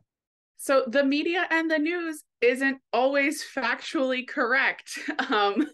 So 0.63 0.85
the 0.87 1.03
media 1.03 1.45
and 1.49 1.69
the 1.69 1.77
news 1.77 2.23
isn't 2.39 2.77
always 2.93 3.43
factually 3.43 4.25
correct. 4.25 4.97
Um, 5.29 5.67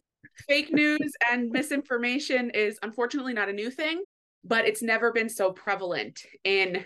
fake 0.48 0.74
news 0.74 1.12
and 1.29 1.51
misinformation 1.51 2.50
is 2.50 2.79
unfortunately 2.81 3.34
not 3.34 3.50
a 3.50 3.53
new 3.53 3.69
thing, 3.69 4.03
but 4.43 4.65
it's 4.65 4.81
never 4.81 5.12
been 5.12 5.29
so 5.29 5.51
prevalent 5.51 6.24
in 6.43 6.86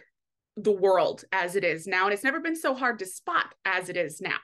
the 0.57 0.71
world 0.71 1.23
as 1.31 1.55
it 1.55 1.63
is 1.63 1.87
now. 1.87 2.03
And 2.03 2.13
it's 2.13 2.25
never 2.25 2.41
been 2.41 2.57
so 2.57 2.73
hard 2.73 2.99
to 2.99 3.05
spot 3.05 3.55
as 3.63 3.87
it 3.87 3.95
is 3.95 4.19
now. 4.19 4.39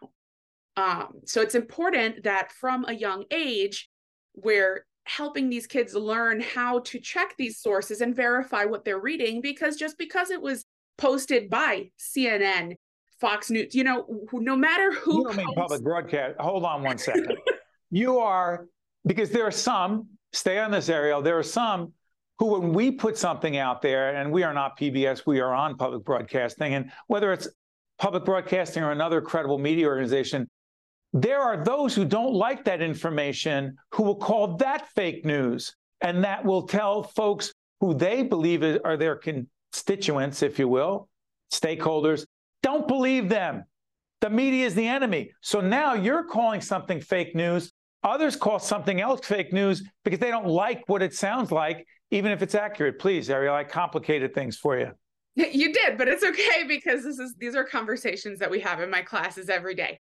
Um, 0.77 1.19
so 1.25 1.41
it's 1.41 1.55
important 1.55 2.23
that 2.23 2.53
from 2.53 2.85
a 2.87 2.93
young 2.93 3.25
age, 3.29 3.89
we're 4.35 4.85
helping 5.03 5.49
these 5.49 5.67
kids 5.67 5.93
learn 5.95 6.39
how 6.39 6.79
to 6.79 6.99
check 6.99 7.35
these 7.37 7.59
sources 7.59 7.99
and 7.99 8.15
verify 8.15 8.63
what 8.63 8.85
they're 8.85 9.01
reading 9.01 9.41
because 9.41 9.75
just 9.75 9.97
because 9.97 10.31
it 10.31 10.41
was 10.41 10.63
posted 10.97 11.49
by 11.49 11.89
CNN, 11.99 12.75
Fox 13.19 13.49
News, 13.49 13.75
you 13.75 13.83
know, 13.83 14.05
no 14.31 14.55
matter 14.55 14.91
who. 14.93 15.19
You 15.19 15.23
don't 15.25 15.35
mean 15.35 15.53
public 15.55 15.83
broadcast. 15.83 16.39
Hold 16.39 16.63
on 16.65 16.83
one 16.83 16.97
second. 16.97 17.37
you 17.91 18.19
are, 18.19 18.67
because 19.05 19.29
there 19.29 19.45
are 19.45 19.51
some, 19.51 20.07
stay 20.33 20.59
on 20.59 20.71
this, 20.71 20.89
Ariel, 20.89 21.21
there 21.21 21.37
are 21.37 21.43
some 21.43 21.93
who, 22.37 22.59
when 22.59 22.73
we 22.73 22.91
put 22.91 23.17
something 23.17 23.57
out 23.57 23.81
there, 23.81 24.15
and 24.15 24.31
we 24.31 24.43
are 24.43 24.53
not 24.53 24.79
PBS, 24.79 25.25
we 25.25 25.41
are 25.41 25.53
on 25.53 25.75
public 25.75 26.05
broadcasting, 26.05 26.73
and 26.73 26.91
whether 27.07 27.33
it's 27.33 27.49
public 27.97 28.23
broadcasting 28.23 28.81
or 28.81 28.91
another 28.91 29.21
credible 29.21 29.57
media 29.57 29.85
organization, 29.85 30.47
there 31.11 31.41
are 31.41 31.63
those 31.63 31.93
who 31.93 32.05
don't 32.05 32.33
like 32.33 32.63
that 32.65 32.81
information 32.81 33.75
who 33.91 34.03
will 34.03 34.15
call 34.15 34.55
that 34.57 34.87
fake 34.89 35.25
news. 35.25 35.75
And 36.01 36.23
that 36.23 36.45
will 36.45 36.63
tell 36.63 37.03
folks 37.03 37.53
who 37.81 37.93
they 37.93 38.23
believe 38.23 38.63
are 38.85 38.95
their 38.95 39.15
constituents, 39.15 40.43
if 40.43 40.59
you 40.59 40.67
will, 40.67 41.09
stakeholders, 41.51 42.25
don't 42.69 42.87
believe 42.87 43.29
them. 43.29 43.63
The 44.21 44.29
media 44.29 44.65
is 44.65 44.75
the 44.75 44.87
enemy. 44.87 45.31
So 45.41 45.61
now 45.61 45.93
you're 45.93 46.25
calling 46.25 46.61
something 46.61 47.01
fake 47.01 47.35
news. 47.35 47.71
Others 48.03 48.35
call 48.35 48.59
something 48.59 49.01
else 49.01 49.25
fake 49.25 49.51
news 49.51 49.83
because 50.03 50.19
they 50.19 50.29
don't 50.29 50.47
like 50.47 50.83
what 50.87 51.01
it 51.01 51.13
sounds 51.13 51.51
like, 51.51 51.85
even 52.11 52.31
if 52.31 52.41
it's 52.41 52.55
accurate. 52.55 52.99
Please, 52.99 53.29
Ariel, 53.29 53.55
I 53.55 53.63
complicated 53.63 54.33
things 54.33 54.57
for 54.57 54.77
you. 54.77 54.91
You 55.35 55.71
did, 55.71 55.97
but 55.97 56.09
it's 56.09 56.23
okay 56.23 56.65
because 56.67 57.03
this 57.03 57.17
is 57.17 57.33
these 57.37 57.55
are 57.55 57.63
conversations 57.63 58.39
that 58.39 58.51
we 58.51 58.59
have 58.59 58.81
in 58.81 58.89
my 58.89 59.01
classes 59.01 59.47
every 59.47 59.73
day. 59.73 59.97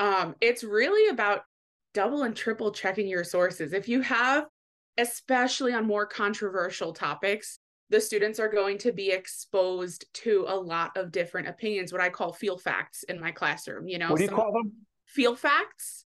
Um, 0.00 0.34
it's 0.40 0.64
really 0.64 1.08
about 1.10 1.42
double 1.94 2.24
and 2.24 2.34
triple 2.34 2.72
checking 2.72 3.06
your 3.06 3.22
sources. 3.22 3.72
If 3.72 3.88
you 3.88 4.00
have, 4.00 4.46
especially 4.98 5.72
on 5.74 5.86
more 5.86 6.06
controversial 6.06 6.92
topics, 6.92 7.59
the 7.90 8.00
students 8.00 8.38
are 8.38 8.48
going 8.48 8.78
to 8.78 8.92
be 8.92 9.10
exposed 9.10 10.06
to 10.14 10.44
a 10.48 10.54
lot 10.54 10.96
of 10.96 11.12
different 11.12 11.48
opinions, 11.48 11.92
what 11.92 12.00
I 12.00 12.08
call 12.08 12.32
feel 12.32 12.56
facts 12.56 13.02
in 13.04 13.20
my 13.20 13.32
classroom. 13.32 13.88
You 13.88 13.98
know, 13.98 14.10
what 14.10 14.18
do 14.18 14.24
you 14.24 14.30
call 14.30 14.52
them? 14.52 14.72
Feel 15.06 15.34
facts. 15.36 16.04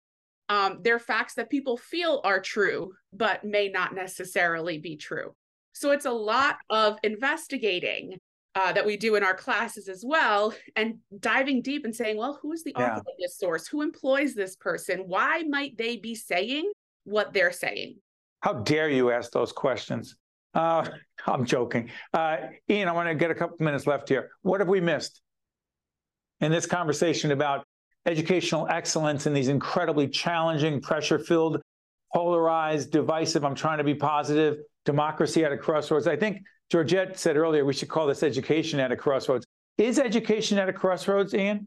Um, 0.48 0.80
they're 0.82 0.98
facts 0.98 1.34
that 1.34 1.50
people 1.50 1.76
feel 1.76 2.20
are 2.24 2.40
true, 2.40 2.92
but 3.12 3.44
may 3.44 3.68
not 3.68 3.94
necessarily 3.94 4.78
be 4.78 4.96
true. 4.96 5.34
So 5.72 5.90
it's 5.90 6.06
a 6.06 6.10
lot 6.10 6.56
of 6.70 6.98
investigating 7.02 8.18
uh, 8.54 8.72
that 8.72 8.86
we 8.86 8.96
do 8.96 9.16
in 9.16 9.24
our 9.24 9.34
classes 9.34 9.88
as 9.88 10.04
well, 10.06 10.54
and 10.76 10.94
diving 11.18 11.60
deep 11.60 11.84
and 11.84 11.94
saying, 11.94 12.16
well, 12.16 12.38
who 12.40 12.52
is 12.52 12.62
the 12.62 12.74
author 12.74 13.00
of 13.00 13.06
this 13.18 13.36
source? 13.36 13.66
Who 13.66 13.82
employs 13.82 14.34
this 14.34 14.54
person? 14.54 15.00
Why 15.06 15.42
might 15.48 15.76
they 15.76 15.96
be 15.96 16.14
saying 16.14 16.70
what 17.02 17.32
they're 17.32 17.52
saying? 17.52 17.96
How 18.40 18.52
dare 18.52 18.88
you 18.88 19.10
ask 19.10 19.32
those 19.32 19.52
questions? 19.52 20.16
Uh, 20.54 20.86
I'm 21.26 21.44
joking. 21.44 21.90
Uh, 22.12 22.36
Ian, 22.68 22.88
I 22.88 22.92
want 22.92 23.08
to 23.08 23.14
get 23.14 23.30
a 23.30 23.34
couple 23.34 23.56
minutes 23.60 23.86
left 23.86 24.08
here. 24.08 24.30
What 24.42 24.60
have 24.60 24.68
we 24.68 24.80
missed 24.80 25.22
in 26.40 26.52
this 26.52 26.66
conversation 26.66 27.32
about 27.32 27.64
educational 28.06 28.68
excellence 28.68 29.26
in 29.26 29.32
these 29.32 29.48
incredibly 29.48 30.08
challenging, 30.08 30.80
pressure 30.80 31.18
filled, 31.18 31.62
polarized, 32.12 32.90
divisive, 32.90 33.44
I'm 33.44 33.54
trying 33.54 33.78
to 33.78 33.84
be 33.84 33.94
positive, 33.94 34.58
democracy 34.84 35.44
at 35.44 35.52
a 35.52 35.56
crossroads? 35.56 36.06
I 36.06 36.16
think 36.16 36.42
Georgette 36.70 37.18
said 37.18 37.36
earlier 37.36 37.64
we 37.64 37.72
should 37.72 37.88
call 37.88 38.06
this 38.06 38.22
education 38.22 38.78
at 38.80 38.92
a 38.92 38.96
crossroads. 38.96 39.46
Is 39.78 39.98
education 39.98 40.58
at 40.58 40.68
a 40.68 40.72
crossroads, 40.72 41.34
Ian? 41.34 41.66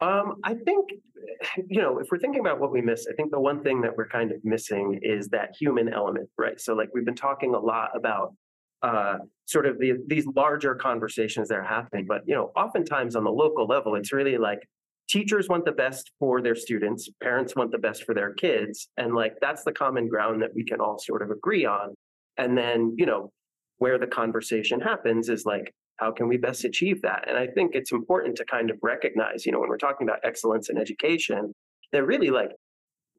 Um, 0.00 0.36
I 0.44 0.54
think, 0.54 0.90
you 1.68 1.80
know, 1.80 1.98
if 1.98 2.08
we're 2.10 2.18
thinking 2.18 2.40
about 2.40 2.60
what 2.60 2.72
we 2.72 2.80
miss, 2.80 3.06
I 3.10 3.14
think 3.14 3.30
the 3.30 3.40
one 3.40 3.62
thing 3.62 3.80
that 3.82 3.96
we're 3.96 4.08
kind 4.08 4.32
of 4.32 4.38
missing 4.44 5.00
is 5.02 5.28
that 5.28 5.54
human 5.58 5.92
element, 5.92 6.28
right? 6.38 6.60
So, 6.60 6.74
like, 6.74 6.88
we've 6.94 7.04
been 7.04 7.14
talking 7.14 7.54
a 7.54 7.58
lot 7.58 7.90
about 7.96 8.34
uh, 8.82 9.18
sort 9.46 9.66
of 9.66 9.78
the, 9.78 9.94
these 10.06 10.26
larger 10.36 10.74
conversations 10.74 11.48
that 11.48 11.58
are 11.58 11.64
happening, 11.64 12.06
but, 12.06 12.22
you 12.26 12.34
know, 12.34 12.52
oftentimes 12.56 13.16
on 13.16 13.24
the 13.24 13.30
local 13.30 13.66
level, 13.66 13.96
it's 13.96 14.12
really 14.12 14.38
like 14.38 14.60
teachers 15.08 15.48
want 15.48 15.64
the 15.64 15.72
best 15.72 16.12
for 16.20 16.40
their 16.40 16.54
students, 16.54 17.08
parents 17.20 17.56
want 17.56 17.72
the 17.72 17.78
best 17.78 18.04
for 18.04 18.14
their 18.14 18.34
kids. 18.34 18.88
And, 18.96 19.14
like, 19.14 19.34
that's 19.40 19.64
the 19.64 19.72
common 19.72 20.08
ground 20.08 20.42
that 20.42 20.50
we 20.54 20.64
can 20.64 20.80
all 20.80 20.98
sort 20.98 21.22
of 21.22 21.30
agree 21.30 21.64
on. 21.64 21.94
And 22.36 22.56
then, 22.56 22.94
you 22.96 23.06
know, 23.06 23.30
where 23.78 23.98
the 23.98 24.06
conversation 24.06 24.80
happens 24.80 25.28
is 25.28 25.44
like, 25.44 25.72
how 25.98 26.12
can 26.12 26.28
we 26.28 26.36
best 26.36 26.64
achieve 26.64 27.02
that? 27.02 27.24
And 27.28 27.36
I 27.36 27.46
think 27.46 27.74
it's 27.74 27.92
important 27.92 28.36
to 28.36 28.44
kind 28.44 28.70
of 28.70 28.78
recognize, 28.82 29.44
you 29.44 29.52
know, 29.52 29.60
when 29.60 29.68
we're 29.68 29.76
talking 29.76 30.08
about 30.08 30.20
excellence 30.24 30.68
in 30.70 30.78
education, 30.78 31.52
that 31.92 32.06
really 32.06 32.30
like 32.30 32.50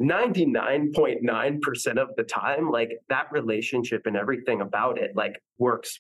99.9% 0.02 1.98
of 1.98 2.10
the 2.16 2.24
time, 2.24 2.72
like 2.72 2.92
that 3.10 3.28
relationship 3.32 4.04
and 4.06 4.16
everything 4.16 4.62
about 4.62 4.98
it, 4.98 5.12
like 5.16 5.42
works 5.58 6.00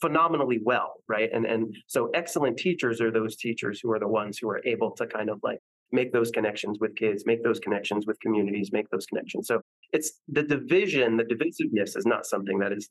phenomenally 0.00 0.60
well, 0.62 0.94
right? 1.08 1.28
And 1.32 1.44
and 1.44 1.74
so 1.86 2.10
excellent 2.14 2.56
teachers 2.56 3.00
are 3.00 3.10
those 3.10 3.36
teachers 3.36 3.80
who 3.82 3.90
are 3.92 3.98
the 3.98 4.08
ones 4.08 4.38
who 4.38 4.48
are 4.48 4.62
able 4.64 4.92
to 4.92 5.06
kind 5.06 5.28
of 5.28 5.40
like 5.42 5.58
make 5.92 6.12
those 6.12 6.30
connections 6.30 6.78
with 6.80 6.94
kids, 6.96 7.24
make 7.26 7.42
those 7.42 7.60
connections 7.60 8.06
with 8.06 8.18
communities, 8.20 8.70
make 8.72 8.88
those 8.90 9.06
connections. 9.06 9.46
So 9.46 9.60
it's 9.92 10.20
the 10.28 10.42
division, 10.42 11.16
the 11.16 11.24
divisiveness 11.24 11.96
is 11.96 12.06
not 12.06 12.26
something 12.26 12.58
that 12.58 12.72
is 12.72 12.88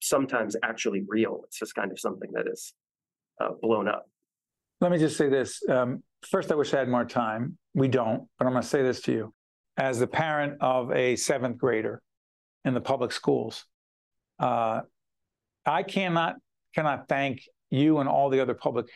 sometimes 0.00 0.56
actually 0.62 1.02
real. 1.06 1.42
It's 1.44 1.58
just 1.58 1.74
kind 1.74 1.90
of 1.90 1.98
something 1.98 2.30
that 2.32 2.46
is 2.50 2.72
uh, 3.40 3.50
blown 3.60 3.88
up. 3.88 4.08
Let 4.80 4.92
me 4.92 4.98
just 4.98 5.16
say 5.16 5.28
this. 5.28 5.62
Um, 5.68 6.02
first, 6.22 6.52
I 6.52 6.54
wish 6.54 6.74
I 6.74 6.78
had 6.78 6.88
more 6.88 7.04
time. 7.04 7.56
We 7.74 7.88
don't, 7.88 8.28
but 8.38 8.46
I'm 8.46 8.52
going 8.52 8.62
to 8.62 8.68
say 8.68 8.82
this 8.82 9.00
to 9.02 9.12
you. 9.12 9.34
As 9.78 9.98
the 9.98 10.06
parent 10.06 10.58
of 10.60 10.90
a 10.92 11.16
seventh 11.16 11.58
grader 11.58 12.02
in 12.64 12.74
the 12.74 12.80
public 12.80 13.12
schools, 13.12 13.64
uh, 14.38 14.80
I 15.64 15.82
cannot 15.82 16.36
cannot 16.74 17.08
thank 17.08 17.42
you 17.70 17.98
and 17.98 18.08
all 18.08 18.28
the 18.28 18.40
other 18.40 18.54
public 18.54 18.86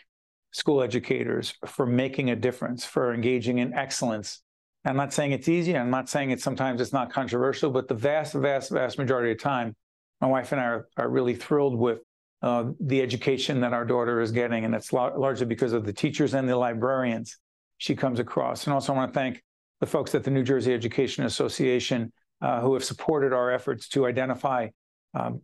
school 0.53 0.83
educators 0.83 1.55
for 1.67 1.87
making 1.87 2.31
a 2.31 2.37
difference, 2.37 2.85
for 2.85 3.15
engaging 3.15 3.59
in 3.59 3.73
excellence. 3.73 4.43
I'm 4.85 4.97
not 4.97 5.13
saying 5.13 5.33
it's 5.33 5.49
easy. 5.49 5.77
I'm 5.77 5.91
not 5.91 6.09
saying 6.09 6.31
it 6.31 6.41
sometimes 6.41 6.81
it's 6.81 6.93
not 6.93 7.13
controversial, 7.13 7.71
but 7.71 7.89
the 7.89 7.95
vast, 7.95 8.35
vast, 8.35 8.71
vast 8.71 8.99
majority 8.99 9.33
of 9.33 9.41
time, 9.41 9.75
my 10.21 10.27
wife 10.27 10.53
and 10.53 10.61
I 10.61 10.65
are, 10.65 10.89
are 10.97 11.09
really 11.09 11.35
thrilled 11.35 11.79
with 11.79 12.01
uh, 12.43 12.71
the 12.81 13.03
education 13.03 13.61
that 13.61 13.73
our 13.73 13.85
daughter 13.85 14.21
is 14.21 14.33
getting, 14.33 14.65
and 14.65 14.75
it's 14.75 14.93
largely 14.93 15.47
because 15.47 15.73
of 15.73 15.85
the 15.85 15.93
teachers 15.93 16.35
and 16.35 16.49
the 16.49 16.57
librarians 16.57 17.39
she 17.79 17.95
comes 17.95 18.19
across. 18.19 18.65
And 18.65 18.75
also, 18.75 18.93
I 18.93 18.97
want 18.97 19.13
to 19.13 19.19
thank 19.19 19.43
the 19.81 19.87
folks 19.87 20.15
at 20.15 20.25
the 20.25 20.31
New 20.31 20.43
Jersey 20.43 20.73
Education 20.73 21.25
Association 21.25 22.13
uh, 22.41 22.61
who 22.61 22.75
have 22.75 22.85
supported 22.85 23.33
our 23.33 23.51
efforts 23.51 23.89
to 23.89 24.07
identify 24.07 24.69
um, 25.15 25.43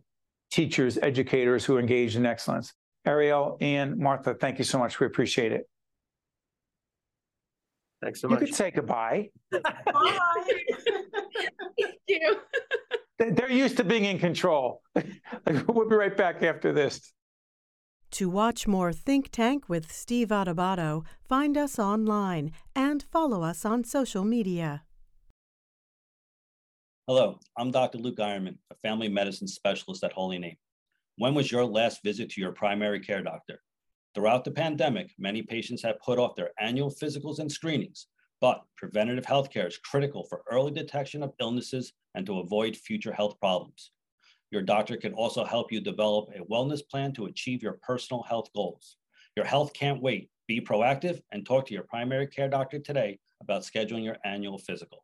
teachers, 0.51 0.97
educators 0.97 1.65
who 1.65 1.77
engage 1.77 2.15
in 2.15 2.25
excellence. 2.25 2.73
Ariel, 3.05 3.57
Ian, 3.61 4.01
Martha, 4.01 4.33
thank 4.33 4.57
you 4.57 4.63
so 4.63 4.77
much. 4.79 4.99
We 4.99 5.05
appreciate 5.05 5.51
it. 5.51 5.69
Thanks 8.01 8.21
so 8.21 8.27
much. 8.27 8.41
You 8.41 8.47
could 8.47 8.55
say 8.55 8.71
goodbye. 8.71 9.29
Bye. 9.51 9.61
thank 11.79 11.95
you. 12.07 12.37
They're 13.19 13.51
used 13.51 13.77
to 13.77 13.83
being 13.83 14.05
in 14.05 14.19
control. 14.19 14.83
we'll 14.95 15.89
be 15.89 15.95
right 15.95 16.15
back 16.15 16.43
after 16.43 16.71
this. 16.71 17.13
To 18.11 18.29
watch 18.29 18.67
more 18.67 18.93
Think 18.93 19.31
Tank 19.31 19.67
with 19.67 19.91
Steve 19.91 20.29
Adubato, 20.29 21.03
find 21.27 21.57
us 21.57 21.77
online 21.79 22.51
and 22.75 23.03
follow 23.11 23.43
us 23.43 23.65
on 23.65 23.83
social 23.83 24.23
media. 24.23 24.83
Hello, 27.07 27.39
I'm 27.57 27.71
Dr. 27.71 27.97
Luke 27.97 28.17
Ironman, 28.17 28.57
a 28.71 28.75
family 28.75 29.09
medicine 29.09 29.47
specialist 29.47 30.03
at 30.03 30.13
Holy 30.13 30.37
Name. 30.37 30.57
When 31.17 31.33
was 31.33 31.51
your 31.51 31.65
last 31.65 32.03
visit 32.03 32.29
to 32.31 32.41
your 32.41 32.51
primary 32.51 32.99
care 32.99 33.23
doctor? 33.23 33.59
Throughout 34.13 34.45
the 34.45 34.51
pandemic, 34.51 35.11
many 35.17 35.41
patients 35.41 35.81
have 35.83 35.99
put 35.99 36.19
off 36.19 36.35
their 36.35 36.51
annual 36.59 36.91
physicals 36.91 37.39
and 37.39 37.51
screenings 37.51 38.07
but 38.41 38.63
preventative 38.75 39.25
healthcare 39.25 39.67
is 39.67 39.77
critical 39.77 40.23
for 40.23 40.43
early 40.49 40.71
detection 40.71 41.23
of 41.23 41.33
illnesses 41.39 41.93
and 42.15 42.25
to 42.25 42.39
avoid 42.39 42.75
future 42.75 43.13
health 43.13 43.39
problems. 43.39 43.91
Your 44.51 44.61
doctor 44.61 44.95
can 44.95 45.13
also 45.13 45.43
help 45.43 45.71
you 45.71 45.81
develop 45.81 46.29
a 46.29 46.45
wellness 46.45 46.81
plan 46.89 47.13
to 47.13 47.25
achieve 47.25 47.61
your 47.61 47.79
personal 47.81 48.23
health 48.23 48.49
goals. 48.55 48.97
Your 49.35 49.45
health 49.45 49.73
can't 49.73 50.01
wait. 50.01 50.29
Be 50.47 50.61
proactive 50.61 51.21
and 51.31 51.45
talk 51.45 51.65
to 51.67 51.73
your 51.73 51.83
primary 51.83 52.27
care 52.27 52.49
doctor 52.49 52.79
today 52.79 53.19
about 53.41 53.63
scheduling 53.63 54.03
your 54.03 54.17
annual 54.23 54.57
physical. 54.57 55.03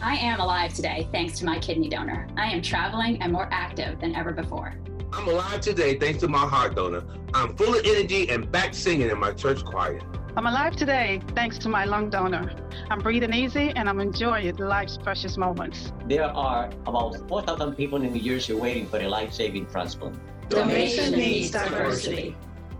I 0.00 0.16
am 0.16 0.40
alive 0.40 0.74
today 0.74 1.08
thanks 1.12 1.38
to 1.38 1.44
my 1.44 1.58
kidney 1.58 1.88
donor. 1.88 2.26
I 2.36 2.50
am 2.50 2.62
traveling 2.62 3.20
and 3.22 3.32
more 3.32 3.48
active 3.52 4.00
than 4.00 4.14
ever 4.14 4.32
before. 4.32 4.74
I'm 5.12 5.28
alive 5.28 5.60
today 5.60 5.98
thanks 5.98 6.20
to 6.20 6.28
my 6.28 6.46
heart 6.46 6.74
donor. 6.74 7.02
I'm 7.34 7.54
full 7.54 7.74
of 7.74 7.84
energy 7.84 8.30
and 8.30 8.50
back 8.50 8.72
singing 8.72 9.10
in 9.10 9.18
my 9.18 9.32
church 9.32 9.62
choir. 9.62 10.00
I'm 10.36 10.46
alive 10.46 10.74
today 10.74 11.20
thanks 11.34 11.58
to 11.58 11.68
my 11.68 11.84
lung 11.84 12.08
donor. 12.08 12.50
I'm 12.90 13.00
breathing 13.00 13.34
easy 13.34 13.74
and 13.76 13.90
I'm 13.90 14.00
enjoying 14.00 14.56
life's 14.56 14.96
precious 14.96 15.36
moments. 15.36 15.92
There 16.06 16.24
are 16.24 16.70
about 16.86 17.28
4,000 17.28 17.74
people 17.74 18.02
in 18.02 18.14
New 18.14 18.22
Jersey 18.22 18.54
waiting 18.54 18.86
for 18.86 19.00
a 19.00 19.06
life 19.06 19.34
saving 19.34 19.66
transplant. 19.66 20.18
Donation 20.48 21.12
needs 21.12 21.50
diversity. 21.50 22.34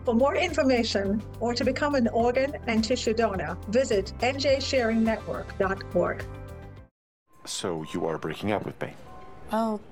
For 0.07 0.15
more 0.15 0.35
information 0.35 1.23
or 1.39 1.53
to 1.53 1.65
become 1.65 1.95
an 1.95 2.09
organ 2.09 2.57
and 2.67 2.83
tissue 2.83 3.13
donor, 3.13 3.59
visit 3.69 4.15
njsharingnetwork.org. 4.21 6.25
So 7.45 7.85
you 7.93 8.07
are 8.07 8.17
breaking 8.17 8.53
up 8.53 8.65
with 8.65 8.81
me? 8.81 8.95
Well, 9.51 9.83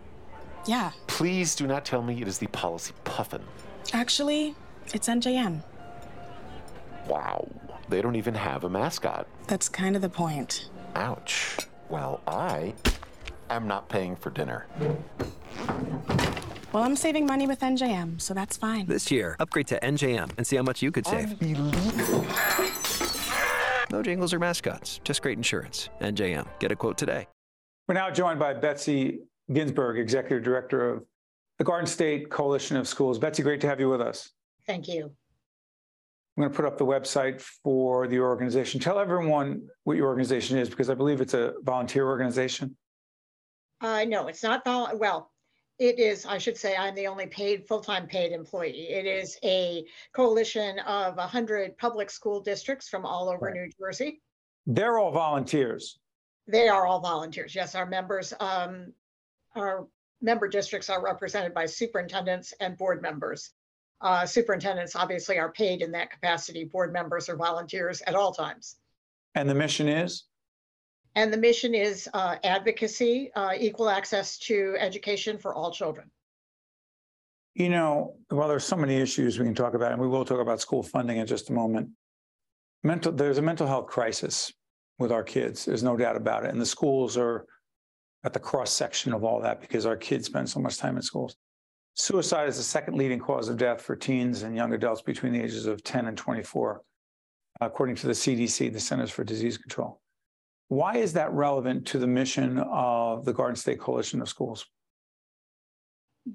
yeah. 0.67 0.93
Please 1.21 1.55
do 1.55 1.67
not 1.67 1.85
tell 1.85 2.01
me 2.01 2.23
it 2.23 2.27
is 2.27 2.39
the 2.39 2.47
policy 2.47 2.95
puffin. 3.05 3.43
Actually, 3.93 4.55
it's 4.95 5.07
NJM. 5.07 5.63
Wow, 7.07 7.47
they 7.91 8.01
don't 8.01 8.17
even 8.17 8.33
have 8.33 8.65
a 8.65 8.71
mascot. 8.71 9.27
That's 9.47 9.69
kind 9.69 9.97
of 9.97 10.01
the 10.01 10.09
point. 10.09 10.71
Ouch. 10.95 11.59
Well, 11.91 12.23
I 12.27 12.73
am 13.51 13.69
not 13.69 13.87
paying 13.91 14.17
for 14.17 14.31
dinner. 14.31 14.67
Well, 16.73 16.85
I'm 16.85 16.97
saving 16.97 17.27
money 17.27 17.47
with 17.47 17.61
NJM, 17.61 18.19
so 18.19 18.33
that's 18.33 18.57
fine. 18.57 18.87
This 18.87 19.11
year, 19.11 19.37
upgrade 19.41 19.67
to 19.67 19.79
NJM 19.81 20.31
and 20.39 20.47
see 20.47 20.57
how 20.57 20.63
much 20.63 20.81
you 20.81 20.91
could 20.91 21.07
save. 21.07 21.33
Unbelievable. 21.33 22.25
No 23.91 24.03
jingles 24.03 24.33
or 24.33 24.39
mascots, 24.39 25.03
just 25.05 25.21
great 25.21 25.37
insurance. 25.37 25.91
NJM. 26.01 26.49
Get 26.61 26.73
a 26.73 26.77
quote 26.77 26.97
today. 26.97 27.27
We're 27.89 27.95
now 27.95 28.11
joined 28.11 28.39
by 28.39 28.55
Betsy 28.55 29.19
Ginsburg, 29.53 29.99
Executive 29.99 30.43
Director 30.43 30.91
of 30.91 31.05
the 31.61 31.65
Garden 31.65 31.87
State 31.87 32.31
Coalition 32.31 32.79
of 32.79 32.89
Schools. 32.89 33.19
Betsy, 33.19 33.43
great 33.43 33.61
to 33.61 33.67
have 33.69 33.79
you 33.79 33.91
with 33.91 34.01
us. 34.01 34.31
Thank 34.67 34.89
you. 34.89 35.05
I'm 35.05 36.41
going 36.43 36.51
to 36.51 36.57
put 36.57 36.65
up 36.65 36.79
the 36.79 36.87
website 36.87 37.39
for 37.43 38.09
the 38.09 38.19
organization. 38.19 38.81
Tell 38.81 38.99
everyone 38.99 39.69
what 39.85 39.99
your 39.99 40.07
organization 40.07 40.57
is 40.57 40.71
because 40.71 40.89
I 40.89 40.95
believe 40.95 41.21
it's 41.21 41.35
a 41.35 41.53
volunteer 41.63 42.07
organization. 42.07 42.75
Uh, 43.83 44.05
no, 44.05 44.27
it's 44.29 44.43
not 44.43 44.65
vol- 44.65 44.97
well. 44.97 45.33
It 45.79 45.99
is, 45.99 46.25
I 46.25 46.39
should 46.39 46.57
say, 46.57 46.77
I'm 46.77 46.95
the 46.95 47.07
only 47.07 47.27
paid, 47.27 47.69
full-time 47.69 48.07
paid 48.07 48.33
employee. 48.33 48.89
It 48.89 49.05
is 49.05 49.37
a 49.45 49.85
coalition 50.15 50.79
of 50.87 51.17
100 51.17 51.77
public 51.77 52.09
school 52.09 52.41
districts 52.41 52.89
from 52.89 53.05
all 53.05 53.29
over 53.29 53.47
Right. 53.47 53.55
New 53.55 53.71
Jersey. 53.79 54.23
They're 54.67 54.99
all 54.99 55.13
volunteers. 55.13 55.99
They 56.47 56.69
are 56.69 56.87
all 56.87 57.01
volunteers. 57.01 57.55
Yes, 57.55 57.75
our 57.75 57.85
members, 57.85 58.33
um, 58.41 58.95
our 59.55 59.87
member 60.21 60.49
districts 60.49 60.91
are 60.91 61.03
represented 61.03 61.55
by 61.55 61.67
superintendents 61.67 62.53
and 62.61 62.77
board 62.77 63.03
members. 63.03 63.51
Uh, 64.01 64.25
superintendents 64.25 64.97
obviously 64.97 65.39
are 65.39 65.53
paid 65.53 65.83
in 65.83 65.93
that 65.93 66.11
capacity. 66.11 66.65
Board 66.65 66.93
members 66.93 67.29
are 67.29 67.37
volunteers 67.37 68.03
at 68.07 68.15
all 68.15 68.33
times. 68.33 68.77
And 69.35 69.49
the 69.49 69.55
mission 69.55 69.89
is? 69.89 70.25
And 71.15 71.33
the 71.33 71.37
mission 71.37 71.75
is 71.75 72.09
uh, 72.15 72.37
advocacy, 72.45 73.31
uh, 73.35 73.53
equal 73.59 73.91
access 73.91 74.39
to 74.39 74.77
education 74.79 75.39
for 75.39 75.55
all 75.55 75.71
children. 75.71 76.11
You 77.55 77.69
know, 77.69 78.15
well, 78.31 78.49
there's 78.49 78.65
so 78.65 78.77
many 78.77 78.97
issues 78.97 79.39
we 79.39 79.45
can 79.45 79.55
talk 79.55 79.75
about, 79.75 79.93
and 79.93 80.01
we 80.01 80.07
will 80.07 80.25
talk 80.25 80.41
about 80.41 80.61
school 80.61 80.83
funding 80.83 81.19
in 81.19 81.27
just 81.27 81.51
a 81.51 81.53
moment. 81.53 81.91
Mental, 82.85 83.13
there's 83.13 83.39
a 83.39 83.43
mental 83.43 83.67
health 83.67 83.89
crisis 83.89 84.53
with 84.99 85.11
our 85.11 85.25
kids. 85.25 85.65
There's 85.65 85.83
no 85.83 85.97
doubt 85.97 86.17
about 86.17 86.45
it. 86.45 86.51
And 86.51 86.61
the 86.61 86.67
schools 86.67 87.17
are 87.17 87.47
at 88.25 88.33
the 88.33 88.39
cross 88.39 88.73
section 88.73 89.13
of 89.13 89.25
all 89.25 89.41
that 89.41 89.61
because 89.61 89.87
our 89.87 89.97
kids 89.97 90.27
spend 90.27 90.49
so 90.49 90.61
much 90.61 90.79
time 90.79 90.97
in 90.97 91.03
schools. 91.03 91.37
Suicide 91.95 92.49
is 92.49 92.57
the 92.57 92.63
second 92.63 92.97
leading 92.97 93.19
cause 93.19 93.49
of 93.49 93.57
death 93.57 93.81
for 93.81 93.97
teens 93.97 94.43
and 94.43 94.55
young 94.55 94.73
adults 94.73 95.03
between 95.03 95.33
the 95.33 95.43
ages 95.43 95.67
of 95.67 95.83
10 95.83 96.07
and 96.07 96.17
24, 96.17 96.83
according 97.61 97.97
to 97.97 98.07
the 98.07 98.13
CDC, 98.13 98.73
the 98.73 98.81
Centers 98.81 99.11
for 99.11 99.25
Disease 99.25 99.59
Control. 99.59 100.01
Why 100.69 100.97
is 100.97 101.13
that 101.15 101.33
relevant 101.33 101.87
to 101.89 101.99
the 101.99 102.07
mission 102.07 102.59
of 102.59 103.25
the 103.25 103.33
Garden 103.33 103.57
State 103.57 103.81
Coalition 103.81 104.21
of 104.21 104.29
Schools? 104.29 104.67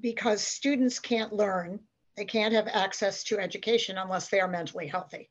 because 0.02 0.42
students 0.42 1.00
can't 1.00 1.34
learn, 1.34 1.80
they 2.18 2.26
can't 2.26 2.54
have 2.54 2.68
access 2.68 3.24
to 3.26 3.40
education 3.40 3.98
unless 3.98 4.30
they 4.30 4.40
are 4.40 4.48
mentally 4.48 4.88
healthy. 4.88 5.30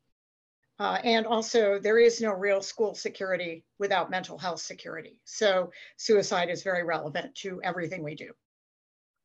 Uh, 0.81 0.99
and 1.05 1.25
also, 1.25 1.79
there 1.79 1.99
is 1.99 2.21
no 2.21 2.33
real 2.33 2.61
school 2.61 2.95
security 2.95 3.65
without 3.79 4.11
mental 4.11 4.37
health 4.37 4.61
security. 4.61 5.21
So, 5.25 5.71
suicide 5.99 6.51
is 6.51 6.65
very 6.65 6.83
relevant 6.83 7.35
to 7.37 7.61
everything 7.63 8.03
we 8.03 8.17
do. 8.17 8.31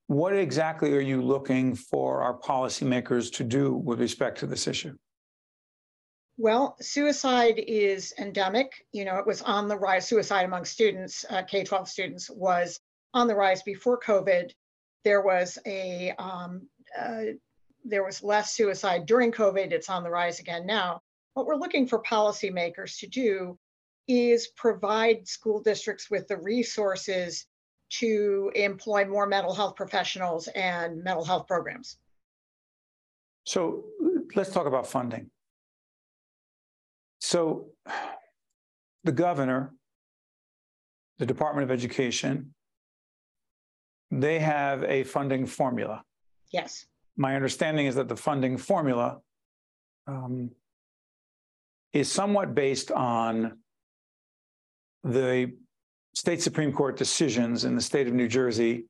What 0.06 0.36
exactly 0.36 0.94
are 0.94 1.00
you 1.02 1.22
looking 1.22 1.76
for 1.76 2.22
our 2.22 2.38
policymakers 2.40 3.32
to 3.34 3.44
do 3.44 3.74
with 3.74 4.00
respect 4.00 4.40
to 4.40 4.48
this 4.48 4.68
issue? 4.68 4.96
Well, 6.38 6.78
suicide 6.80 7.62
is 7.68 8.14
endemic. 8.18 8.72
You 8.92 9.06
know, 9.06 9.18
it 9.18 9.28
was 9.28 9.42
on 9.42 9.68
the 9.68 9.78
rise. 9.78 10.08
Suicide 10.08 10.46
among 10.46 10.66
students, 10.66 11.26
uh, 11.30 11.44
K 11.44 11.64
12 11.64 11.90
students, 11.90 12.30
was 12.30 12.80
on 13.14 13.28
the 13.28 13.36
rise 13.36 13.62
before 13.64 14.00
COVID. 14.00 14.52
There 15.04 15.22
was 15.22 15.58
a 15.66 16.14
um, 16.18 16.68
uh, 16.98 17.24
there 17.84 18.04
was 18.04 18.24
less 18.24 18.54
suicide 18.54 19.06
during 19.06 19.32
COVID. 19.32 19.72
It's 19.72 19.90
on 19.90 20.04
the 20.04 20.10
rise 20.10 20.40
again 20.40 20.66
now. 20.66 21.02
What 21.34 21.46
we're 21.46 21.56
looking 21.56 21.88
for 21.88 22.02
policymakers 22.04 23.00
to 23.00 23.08
do 23.08 23.58
is 24.08 24.48
provide 24.56 25.28
school 25.28 25.62
districts 25.62 26.10
with 26.10 26.28
the 26.28 26.38
resources 26.38 27.46
to 27.89 28.52
employ 28.56 29.06
more 29.06 29.26
mental 29.26 29.54
health 29.54 29.76
professionals 29.76 30.48
and 30.50 31.04
mental 31.04 31.24
health 31.24 31.48
programs. 31.48 31.98
So 33.46 33.86
let's 34.36 34.52
talk 34.52 34.68
about 34.68 34.88
funding. 34.88 35.30
So 37.22 37.68
the 39.04 39.12
governor, 39.12 39.74
the 41.20 41.26
Department 41.26 41.63
of 41.63 41.72
Education, 41.72 42.54
they 44.12 44.39
have 44.39 44.84
a 44.84 45.04
funding 45.04 45.46
formula. 45.46 46.04
Yes. 46.52 46.86
My 47.18 47.36
understanding 47.36 47.86
is 47.86 47.96
that 47.96 48.08
the 48.08 48.15
funding 48.15 48.58
formula 48.58 49.20
um, 50.08 50.52
is 51.93 52.12
somewhat 52.12 52.54
based 52.54 52.91
on 52.91 53.58
the 55.04 55.52
state 56.13 56.41
Supreme 56.41 56.71
Court 56.71 56.97
decisions 56.97 57.65
in 57.65 57.75
the 57.75 57.82
state 57.82 58.08
of 58.08 58.13
New 58.13 58.28
Jersey 58.28 58.86